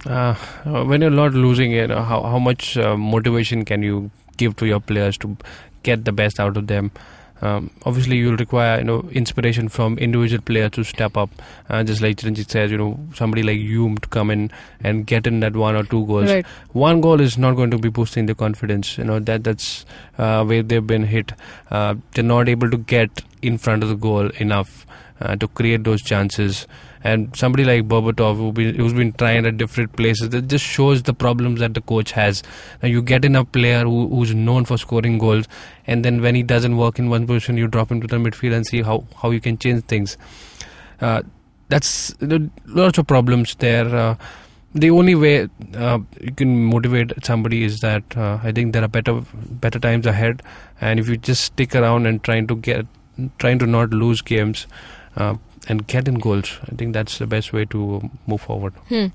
Uh, 0.07 0.35
uh, 0.65 0.85
when 0.85 1.01
you're 1.01 1.11
not 1.11 1.35
losing 1.35 1.73
it, 1.73 1.91
uh, 1.91 2.03
how 2.03 2.23
how 2.23 2.39
much 2.39 2.77
uh, 2.77 2.97
motivation 2.97 3.65
can 3.65 3.83
you 3.83 4.11
give 4.37 4.57
to 4.57 4.67
your 4.67 4.81
players 4.81 5.17
to 5.19 5.37
get 5.83 6.05
the 6.05 6.13
best 6.13 6.41
out 6.41 6.57
of 6.57 6.67
them? 6.67 6.91
Um, 7.43 7.71
obviously, 7.85 8.19
you'll 8.19 8.37
require 8.37 8.79
you 8.79 8.85
know 8.85 9.01
inspiration 9.11 9.69
from 9.69 9.99
individual 9.99 10.41
players 10.41 10.71
to 10.73 10.85
step 10.85 11.17
up. 11.17 11.31
Uh, 11.69 11.83
just 11.83 12.01
like 12.01 12.17
Chiranjit 12.17 12.49
says, 12.49 12.71
you 12.71 12.79
know 12.79 12.99
somebody 13.15 13.43
like 13.43 13.59
Hume 13.59 13.99
to 13.99 14.09
come 14.09 14.31
in 14.31 14.51
and 14.81 15.05
get 15.07 15.27
in 15.27 15.41
that 15.41 15.57
one 15.57 15.75
or 15.75 15.83
two 15.83 16.07
goals. 16.07 16.31
Right. 16.31 16.47
One 16.71 17.01
goal 17.01 17.21
is 17.21 17.37
not 17.37 17.57
going 17.57 17.73
to 17.73 17.79
be 17.79 17.89
boosting 17.89 18.27
the 18.27 18.37
confidence. 18.37 18.97
You 18.97 19.05
know 19.05 19.19
that 19.19 19.43
that's 19.43 19.85
uh, 20.19 20.45
where 20.45 20.63
they've 20.63 20.87
been 20.87 21.03
hit. 21.03 21.33
Uh, 21.71 21.97
they're 22.13 22.23
not 22.23 22.49
able 22.49 22.71
to 22.71 22.79
get 22.79 23.23
in 23.43 23.59
front 23.59 23.83
of 23.83 23.89
the 23.89 23.97
goal 23.97 24.31
enough 24.39 24.87
uh, 25.21 25.35
to 25.35 25.49
create 25.49 25.83
those 25.83 26.01
chances. 26.01 26.69
And 27.05 27.35
somebody 27.37 27.65
like 27.65 27.89
Berbatov, 27.89 28.37
who 28.37 28.53
be, 28.53 28.77
who's 28.77 28.93
been 28.93 29.13
trying 29.13 29.45
at 29.45 29.57
different 29.57 29.97
places, 29.97 30.31
that 30.31 30.49
just 30.49 30.65
shows 30.65 31.03
the 31.03 31.13
problems 31.13 31.61
that 31.61 31.75
the 31.75 31.81
coach 31.81 32.13
has. 32.13 32.43
Now 32.83 32.89
you 32.89 33.03
get 33.03 33.25
in 33.25 33.35
a 33.35 33.45
player 33.45 33.83
who, 33.83 34.09
who's 34.09 34.35
known 34.35 34.65
for 34.65 34.79
scoring 34.79 35.19
goals, 35.19 35.47
and 35.87 36.05
then 36.05 36.23
when 36.23 36.35
he 36.35 36.43
doesn't 36.43 36.77
work 36.77 36.99
in 36.99 37.11
one 37.11 37.27
position, 37.27 37.57
you 37.57 37.67
drop 37.67 37.91
him 37.91 38.01
to 38.01 38.07
the 38.07 38.17
midfield 38.17 38.55
and 38.55 38.67
see 38.67 38.83
how, 38.83 39.05
how 39.21 39.31
you 39.31 39.41
can 39.41 39.59
change 39.59 39.85
things. 39.85 40.17
Uh, 41.01 41.23
that's 41.69 42.15
lots 42.67 42.99
of 42.99 43.07
problems 43.07 43.55
there. 43.57 43.95
Uh, 43.95 44.17
the 44.75 44.91
only 44.91 45.15
way 45.15 45.49
uh, 45.75 45.99
you 46.21 46.33
can 46.33 46.65
motivate 46.65 47.13
somebody 47.25 47.65
is 47.65 47.81
that 47.81 48.17
uh, 48.17 48.39
I 48.43 48.53
think 48.53 48.73
there 48.73 48.83
are 48.83 48.89
better 48.89 49.23
better 49.35 49.79
times 49.79 50.07
ahead, 50.07 50.43
and 50.81 51.01
if 51.01 51.09
you 51.09 51.17
just 51.17 51.45
stick 51.45 51.75
around 51.75 52.07
and 52.07 52.23
trying 52.23 52.47
to 52.47 52.57
get 52.57 52.87
trying 53.39 53.59
to 53.59 53.67
not 53.67 53.91
lose 53.91 54.23
games 54.23 54.67
uh, 55.17 55.35
and 55.69 55.87
get 55.87 56.09
in 56.09 56.17
goals, 56.17 56.59
I 56.71 56.75
think 56.75 56.93
that's 56.93 57.19
the 57.19 57.27
best 57.27 57.53
way 57.53 57.65
to 57.67 58.11
move 58.27 58.41
forward. 58.41 58.75
Hmm. 58.89 59.07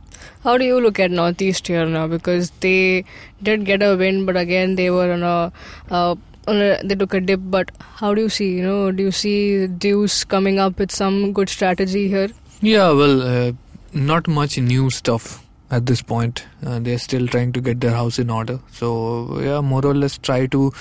How 0.43 0.57
do 0.57 0.65
you 0.65 0.79
look 0.79 0.99
at 0.99 1.11
Northeast 1.11 1.67
here 1.67 1.85
now? 1.85 2.07
Because 2.07 2.51
they 2.61 3.03
did 3.43 3.65
get 3.65 3.83
a 3.83 3.95
win, 3.95 4.25
but 4.25 4.37
again 4.37 4.75
they 4.75 4.89
were 4.89 5.11
on 5.11 5.23
a, 5.23 5.51
uh, 5.91 6.15
on 6.47 6.55
a 6.55 6.81
they 6.83 6.95
took 6.95 7.13
a 7.13 7.21
dip. 7.21 7.41
But 7.43 7.71
how 7.79 8.13
do 8.13 8.21
you 8.21 8.29
see? 8.29 8.55
You 8.57 8.63
know, 8.63 8.91
do 8.91 9.03
you 9.03 9.11
see 9.11 9.67
Deus 9.67 10.23
coming 10.23 10.59
up 10.59 10.79
with 10.79 10.91
some 10.91 11.33
good 11.33 11.49
strategy 11.49 12.07
here? 12.07 12.29
Yeah, 12.61 12.91
well, 12.91 13.21
uh, 13.21 13.51
not 13.93 14.27
much 14.27 14.57
new 14.57 14.89
stuff 14.89 15.43
at 15.69 15.85
this 15.85 16.01
point. 16.01 16.45
Uh, 16.65 16.79
they're 16.79 16.97
still 16.97 17.27
trying 17.27 17.51
to 17.51 17.61
get 17.61 17.81
their 17.81 17.91
house 17.91 18.19
in 18.19 18.29
order. 18.29 18.59
So 18.71 19.39
yeah, 19.41 19.61
more 19.61 19.85
or 19.85 19.93
less 19.93 20.17
try 20.17 20.47
to. 20.47 20.71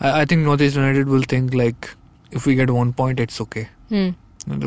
I, 0.00 0.22
I 0.22 0.24
think 0.24 0.42
Northeast 0.42 0.76
United 0.76 1.08
will 1.08 1.22
think 1.22 1.52
like 1.52 1.90
if 2.30 2.46
we 2.46 2.54
get 2.54 2.70
one 2.70 2.92
point, 2.92 3.20
it's 3.20 3.40
okay. 3.42 3.68
Hmm. 3.90 4.10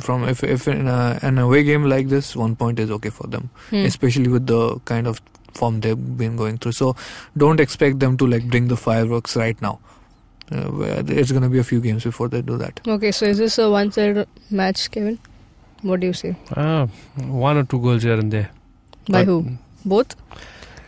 From 0.02 0.24
if 0.24 0.44
if 0.44 0.68
in 0.70 0.88
a, 0.88 1.20
an 1.22 1.38
away 1.38 1.64
game 1.64 1.84
like 1.84 2.08
this, 2.08 2.36
one 2.36 2.56
point 2.56 2.80
is 2.80 2.90
okay 2.92 3.10
for 3.10 3.28
them, 3.28 3.50
Hmm. 3.70 3.84
especially 3.86 4.30
with 4.30 4.48
the 4.48 4.80
kind 4.86 5.06
of 5.08 5.22
form 5.54 5.82
they've 5.82 6.18
been 6.18 6.38
going 6.38 6.58
through. 6.58 6.72
So 6.74 6.96
don't 7.36 7.60
expect 7.60 8.00
them 8.00 8.16
to 8.18 8.28
like 8.28 8.48
bring 8.50 8.70
the 8.70 8.78
fireworks 8.78 9.36
right 9.36 9.62
now. 9.62 9.80
Uh, 10.52 11.04
it's 11.08 11.32
going 11.32 11.44
to 11.44 11.50
be 11.50 11.60
a 11.60 11.64
few 11.64 11.82
games 11.82 12.04
before 12.04 12.28
they 12.30 12.42
do 12.42 12.58
that. 12.58 12.80
Okay, 12.88 13.12
so 13.12 13.26
is 13.26 13.38
this 13.40 13.58
a 13.58 13.70
one-sided 13.70 14.28
match, 14.52 14.92
Kevin? 14.92 15.18
What 15.82 16.00
do 16.02 16.08
you 16.08 16.14
say? 16.14 16.36
Uh, 16.56 16.86
one 17.18 17.58
or 17.58 17.64
two 17.64 17.80
goals 17.80 18.04
here 18.04 18.14
and 18.20 18.32
there. 18.32 18.52
By 19.10 19.20
But- 19.20 19.26
who? 19.26 19.58
Both? 19.84 20.16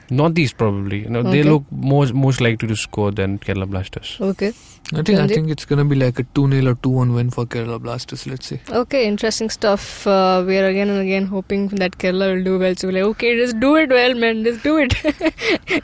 Northeast 0.10 0.58
probably. 0.58 1.04
You 1.04 1.10
know, 1.10 1.24
they 1.24 1.44
look 1.44 1.64
most 1.72 2.14
most 2.14 2.42
likely 2.42 2.68
to 2.68 2.76
score 2.76 3.12
than 3.12 3.40
Kerala 3.40 3.70
Blasters. 3.70 4.18
Okay. 4.20 4.54
I 4.94 5.02
think 5.02 5.20
I 5.20 5.28
think 5.28 5.50
it's 5.50 5.66
gonna 5.66 5.84
be 5.84 5.98
like 5.98 6.18
a 6.18 6.24
two 6.24 6.50
0 6.50 6.72
or 6.72 6.76
two 6.76 6.90
one 6.90 7.14
win 7.14 7.30
for 7.30 7.46
Kerala 7.46 7.82
Blasters. 7.82 8.26
Let's 8.26 8.46
see. 8.46 8.62
Okay, 8.70 9.06
interesting 9.06 9.50
stuff. 9.50 10.08
Uh, 10.08 10.46
we 10.48 10.58
are 10.58 10.68
again 10.68 10.88
and 10.88 11.02
again 11.02 11.26
hoping 11.26 11.68
that 11.80 11.98
Kerala 11.98 12.34
will 12.34 12.44
do 12.44 12.58
well. 12.58 12.74
So 12.74 12.88
we're 12.88 12.94
like, 12.94 13.04
okay, 13.16 13.36
just 13.36 13.60
do 13.60 13.76
it 13.76 13.90
well, 13.90 14.14
man. 14.14 14.46
Just 14.46 14.64
do 14.64 14.78
it. 14.78 14.94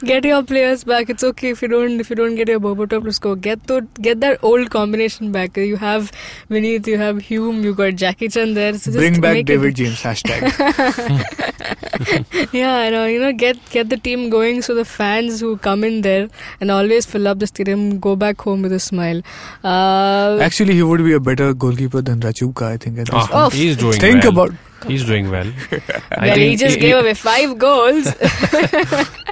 get 0.00 0.24
your 0.24 0.42
players 0.42 0.84
back. 0.84 1.10
It's 1.10 1.22
okay 1.22 1.50
if 1.50 1.60
you 1.60 1.68
don't 1.68 2.00
if 2.00 2.08
you 2.08 2.16
don't 2.16 2.34
get 2.34 2.48
your 2.48 2.60
Berbatov 2.60 3.04
to 3.04 3.12
score. 3.12 3.36
Get 3.36 3.66
to 3.66 3.82
get 4.00 4.22
that 4.22 4.42
old 4.42 4.70
combination 4.70 5.32
back. 5.32 5.54
You 5.58 5.76
have 5.76 6.10
Vineet, 6.48 6.86
you 6.86 6.96
have 6.96 7.20
Hume, 7.20 7.62
you 7.62 7.74
got 7.74 7.92
Jackichand 8.04 8.54
there. 8.54 8.72
So 8.72 8.90
just 8.90 8.96
Bring 8.96 9.20
back 9.20 9.44
David 9.44 9.78
It, 9.78 9.82
James 9.82 10.02
hashtag. 10.02 10.44
yeah, 12.52 12.76
I 12.76 12.88
know. 12.88 13.04
You 13.04 13.20
know, 13.20 13.34
get 13.34 13.58
get 13.68 13.90
the 13.90 13.98
team 13.98 14.13
going 14.30 14.60
so 14.62 14.74
the 14.74 14.84
fans 14.84 15.40
who 15.40 15.56
come 15.58 15.82
in 15.84 16.00
there 16.02 16.28
and 16.60 16.70
always 16.70 17.04
fill 17.06 17.26
up 17.28 17.38
the 17.38 17.46
stadium 17.46 17.98
go 17.98 18.14
back 18.16 18.40
home 18.40 18.62
with 18.62 18.72
a 18.72 18.80
smile. 18.80 19.22
Uh, 19.62 20.38
Actually, 20.40 20.74
he 20.74 20.82
would 20.82 21.02
be 21.04 21.12
a 21.12 21.20
better 21.20 21.52
goalkeeper 21.54 22.00
than 22.02 22.20
Rachubka. 22.20 22.62
I 22.62 22.76
think. 22.76 22.98
At 22.98 23.06
this 23.06 23.14
Ah, 23.14 23.26
point. 23.26 23.32
Oh, 23.34 23.50
he's 23.50 23.76
doing 23.76 23.98
Think 24.00 24.22
well. 24.24 24.32
about 24.32 24.50
He's 24.86 25.04
doing 25.04 25.30
well. 25.30 25.46
I 26.12 26.26
well, 26.26 26.36
he 26.38 26.48
think 26.48 26.60
just 26.60 26.78
gave 26.78 26.94
away 26.96 27.14
five 27.14 27.56
goals. 27.58 28.06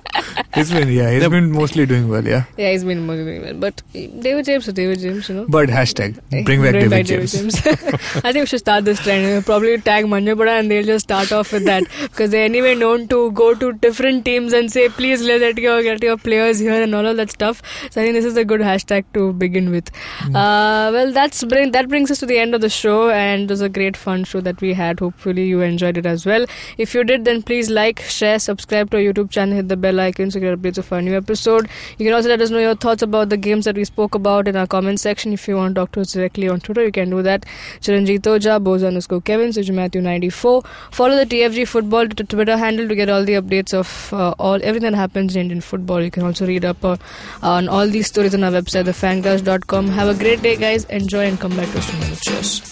he's 0.54 0.70
been 0.70 0.88
yeah 0.88 1.10
he's 1.10 1.28
been 1.28 1.50
mostly 1.52 1.86
doing 1.86 2.08
well 2.08 2.26
yeah. 2.26 2.44
yeah, 2.56 2.70
he's 2.70 2.84
been 2.84 3.06
mostly 3.06 3.24
doing 3.24 3.42
well. 3.42 3.54
But 3.54 3.82
David 3.92 4.44
James 4.44 4.68
is 4.68 4.74
David 4.74 5.00
James, 5.00 5.28
you 5.28 5.34
know. 5.34 5.46
But 5.48 5.68
hashtag 5.68 6.20
bring 6.44 6.62
back 6.62 6.72
David 6.72 7.06
James. 7.06 7.56
I 7.66 8.32
think 8.32 8.42
we 8.42 8.46
should 8.46 8.60
start 8.60 8.84
this 8.84 9.00
trend. 9.00 9.26
We'll 9.26 9.42
probably 9.42 9.78
tag 9.78 10.06
Manjapada 10.06 10.58
and 10.60 10.70
they'll 10.70 10.84
just 10.84 11.04
start 11.04 11.32
off 11.32 11.52
with 11.52 11.64
that 11.64 11.84
because 12.02 12.30
they're 12.30 12.44
anyway 12.44 12.74
known 12.74 13.08
to 13.08 13.32
go 13.32 13.54
to 13.54 13.72
different 13.72 14.24
teams 14.24 14.52
and 14.52 14.70
say, 14.70 14.88
please 14.88 15.22
let 15.22 15.58
your 15.58 15.82
get 15.82 16.02
your 16.02 16.16
players 16.16 16.58
here 16.58 16.82
and 16.82 16.94
all 16.94 17.06
of 17.06 17.16
that 17.16 17.30
stuff. 17.30 17.62
So 17.90 18.00
I 18.00 18.04
think 18.04 18.14
this 18.14 18.24
is 18.24 18.36
a 18.36 18.44
good 18.44 18.60
hashtag 18.60 19.04
to 19.14 19.32
begin 19.32 19.70
with. 19.70 19.90
Uh, 20.26 20.90
well, 20.92 21.12
that's 21.12 21.44
bring 21.44 21.72
that 21.72 21.88
brings 21.88 22.10
us 22.10 22.20
to 22.20 22.26
the 22.26 22.38
end 22.38 22.54
of 22.54 22.60
the 22.60 22.68
show, 22.68 23.10
and 23.10 23.42
it 23.42 23.50
was 23.50 23.60
a 23.60 23.68
great 23.68 23.96
fun 23.96 24.24
show 24.24 24.40
that 24.40 24.60
we 24.60 24.72
had. 24.74 25.00
Hopefully, 25.00 25.46
you 25.46 25.60
enjoyed 25.60 25.98
it 25.98 26.06
as 26.06 26.26
well. 26.26 26.46
If 26.78 26.94
you 26.94 27.04
did, 27.04 27.24
then 27.24 27.42
please 27.42 27.70
like, 27.70 28.00
share, 28.00 28.38
subscribe 28.38 28.90
to 28.90 28.98
our 28.98 29.02
YouTube 29.02 29.30
channel, 29.30 29.56
hit 29.56 29.68
the 29.68 29.76
bell 29.76 30.00
icon 30.00 30.30
so 30.30 30.40
you 30.42 30.56
updates 30.56 30.78
of 30.78 30.92
our 30.92 31.00
new 31.00 31.16
episode. 31.16 31.68
You 31.98 32.06
can 32.06 32.14
also 32.14 32.28
let 32.28 32.40
us 32.40 32.50
know 32.50 32.58
your 32.58 32.74
thoughts 32.74 33.02
about 33.02 33.28
the 33.28 33.36
games 33.36 33.64
that 33.64 33.76
we 33.76 33.84
spoke 33.84 34.14
about 34.14 34.48
in 34.48 34.56
our 34.56 34.66
comment 34.66 35.00
section. 35.00 35.32
If 35.32 35.48
you 35.48 35.56
want 35.56 35.74
to 35.74 35.80
talk 35.80 35.92
to 35.92 36.00
us 36.02 36.12
directly 36.12 36.48
on 36.48 36.60
Twitter, 36.60 36.84
you 36.84 36.92
can 36.92 37.10
do 37.10 37.22
that. 37.22 37.46
Chiranjit 37.80 38.20
Oja, 38.20 38.62
Boza 38.62 38.88
underscore 38.88 39.20
Kevin, 39.20 39.52
Matthew 39.74 40.02
94. 40.02 40.62
Follow 40.90 41.16
the 41.16 41.26
TFG 41.26 41.66
football 41.68 42.08
Twitter 42.08 42.56
handle 42.56 42.88
to 42.88 42.94
get 42.94 43.08
all 43.08 43.24
the 43.24 43.34
updates 43.34 43.72
of 43.74 44.12
uh, 44.12 44.34
all 44.38 44.58
everything 44.62 44.90
that 44.90 44.96
happens 44.96 45.36
in 45.36 45.42
Indian 45.42 45.60
football. 45.60 46.02
You 46.02 46.10
can 46.10 46.24
also 46.24 46.46
read 46.46 46.64
up 46.64 46.84
uh, 46.84 46.96
on 47.42 47.68
all 47.68 47.86
these 47.86 48.06
stories 48.06 48.34
on 48.34 48.44
our 48.44 48.50
website, 48.50 48.84
thefangarage.com. 48.84 49.88
Have 49.88 50.08
a 50.08 50.18
great 50.18 50.42
day, 50.42 50.56
guys. 50.56 50.84
Enjoy 50.86 51.24
and 51.24 51.38
come 51.38 51.56
back 51.56 51.70
to 51.72 51.78
us 51.78 51.90
tomorrow. 51.90 52.14
Cheers. 52.16 52.71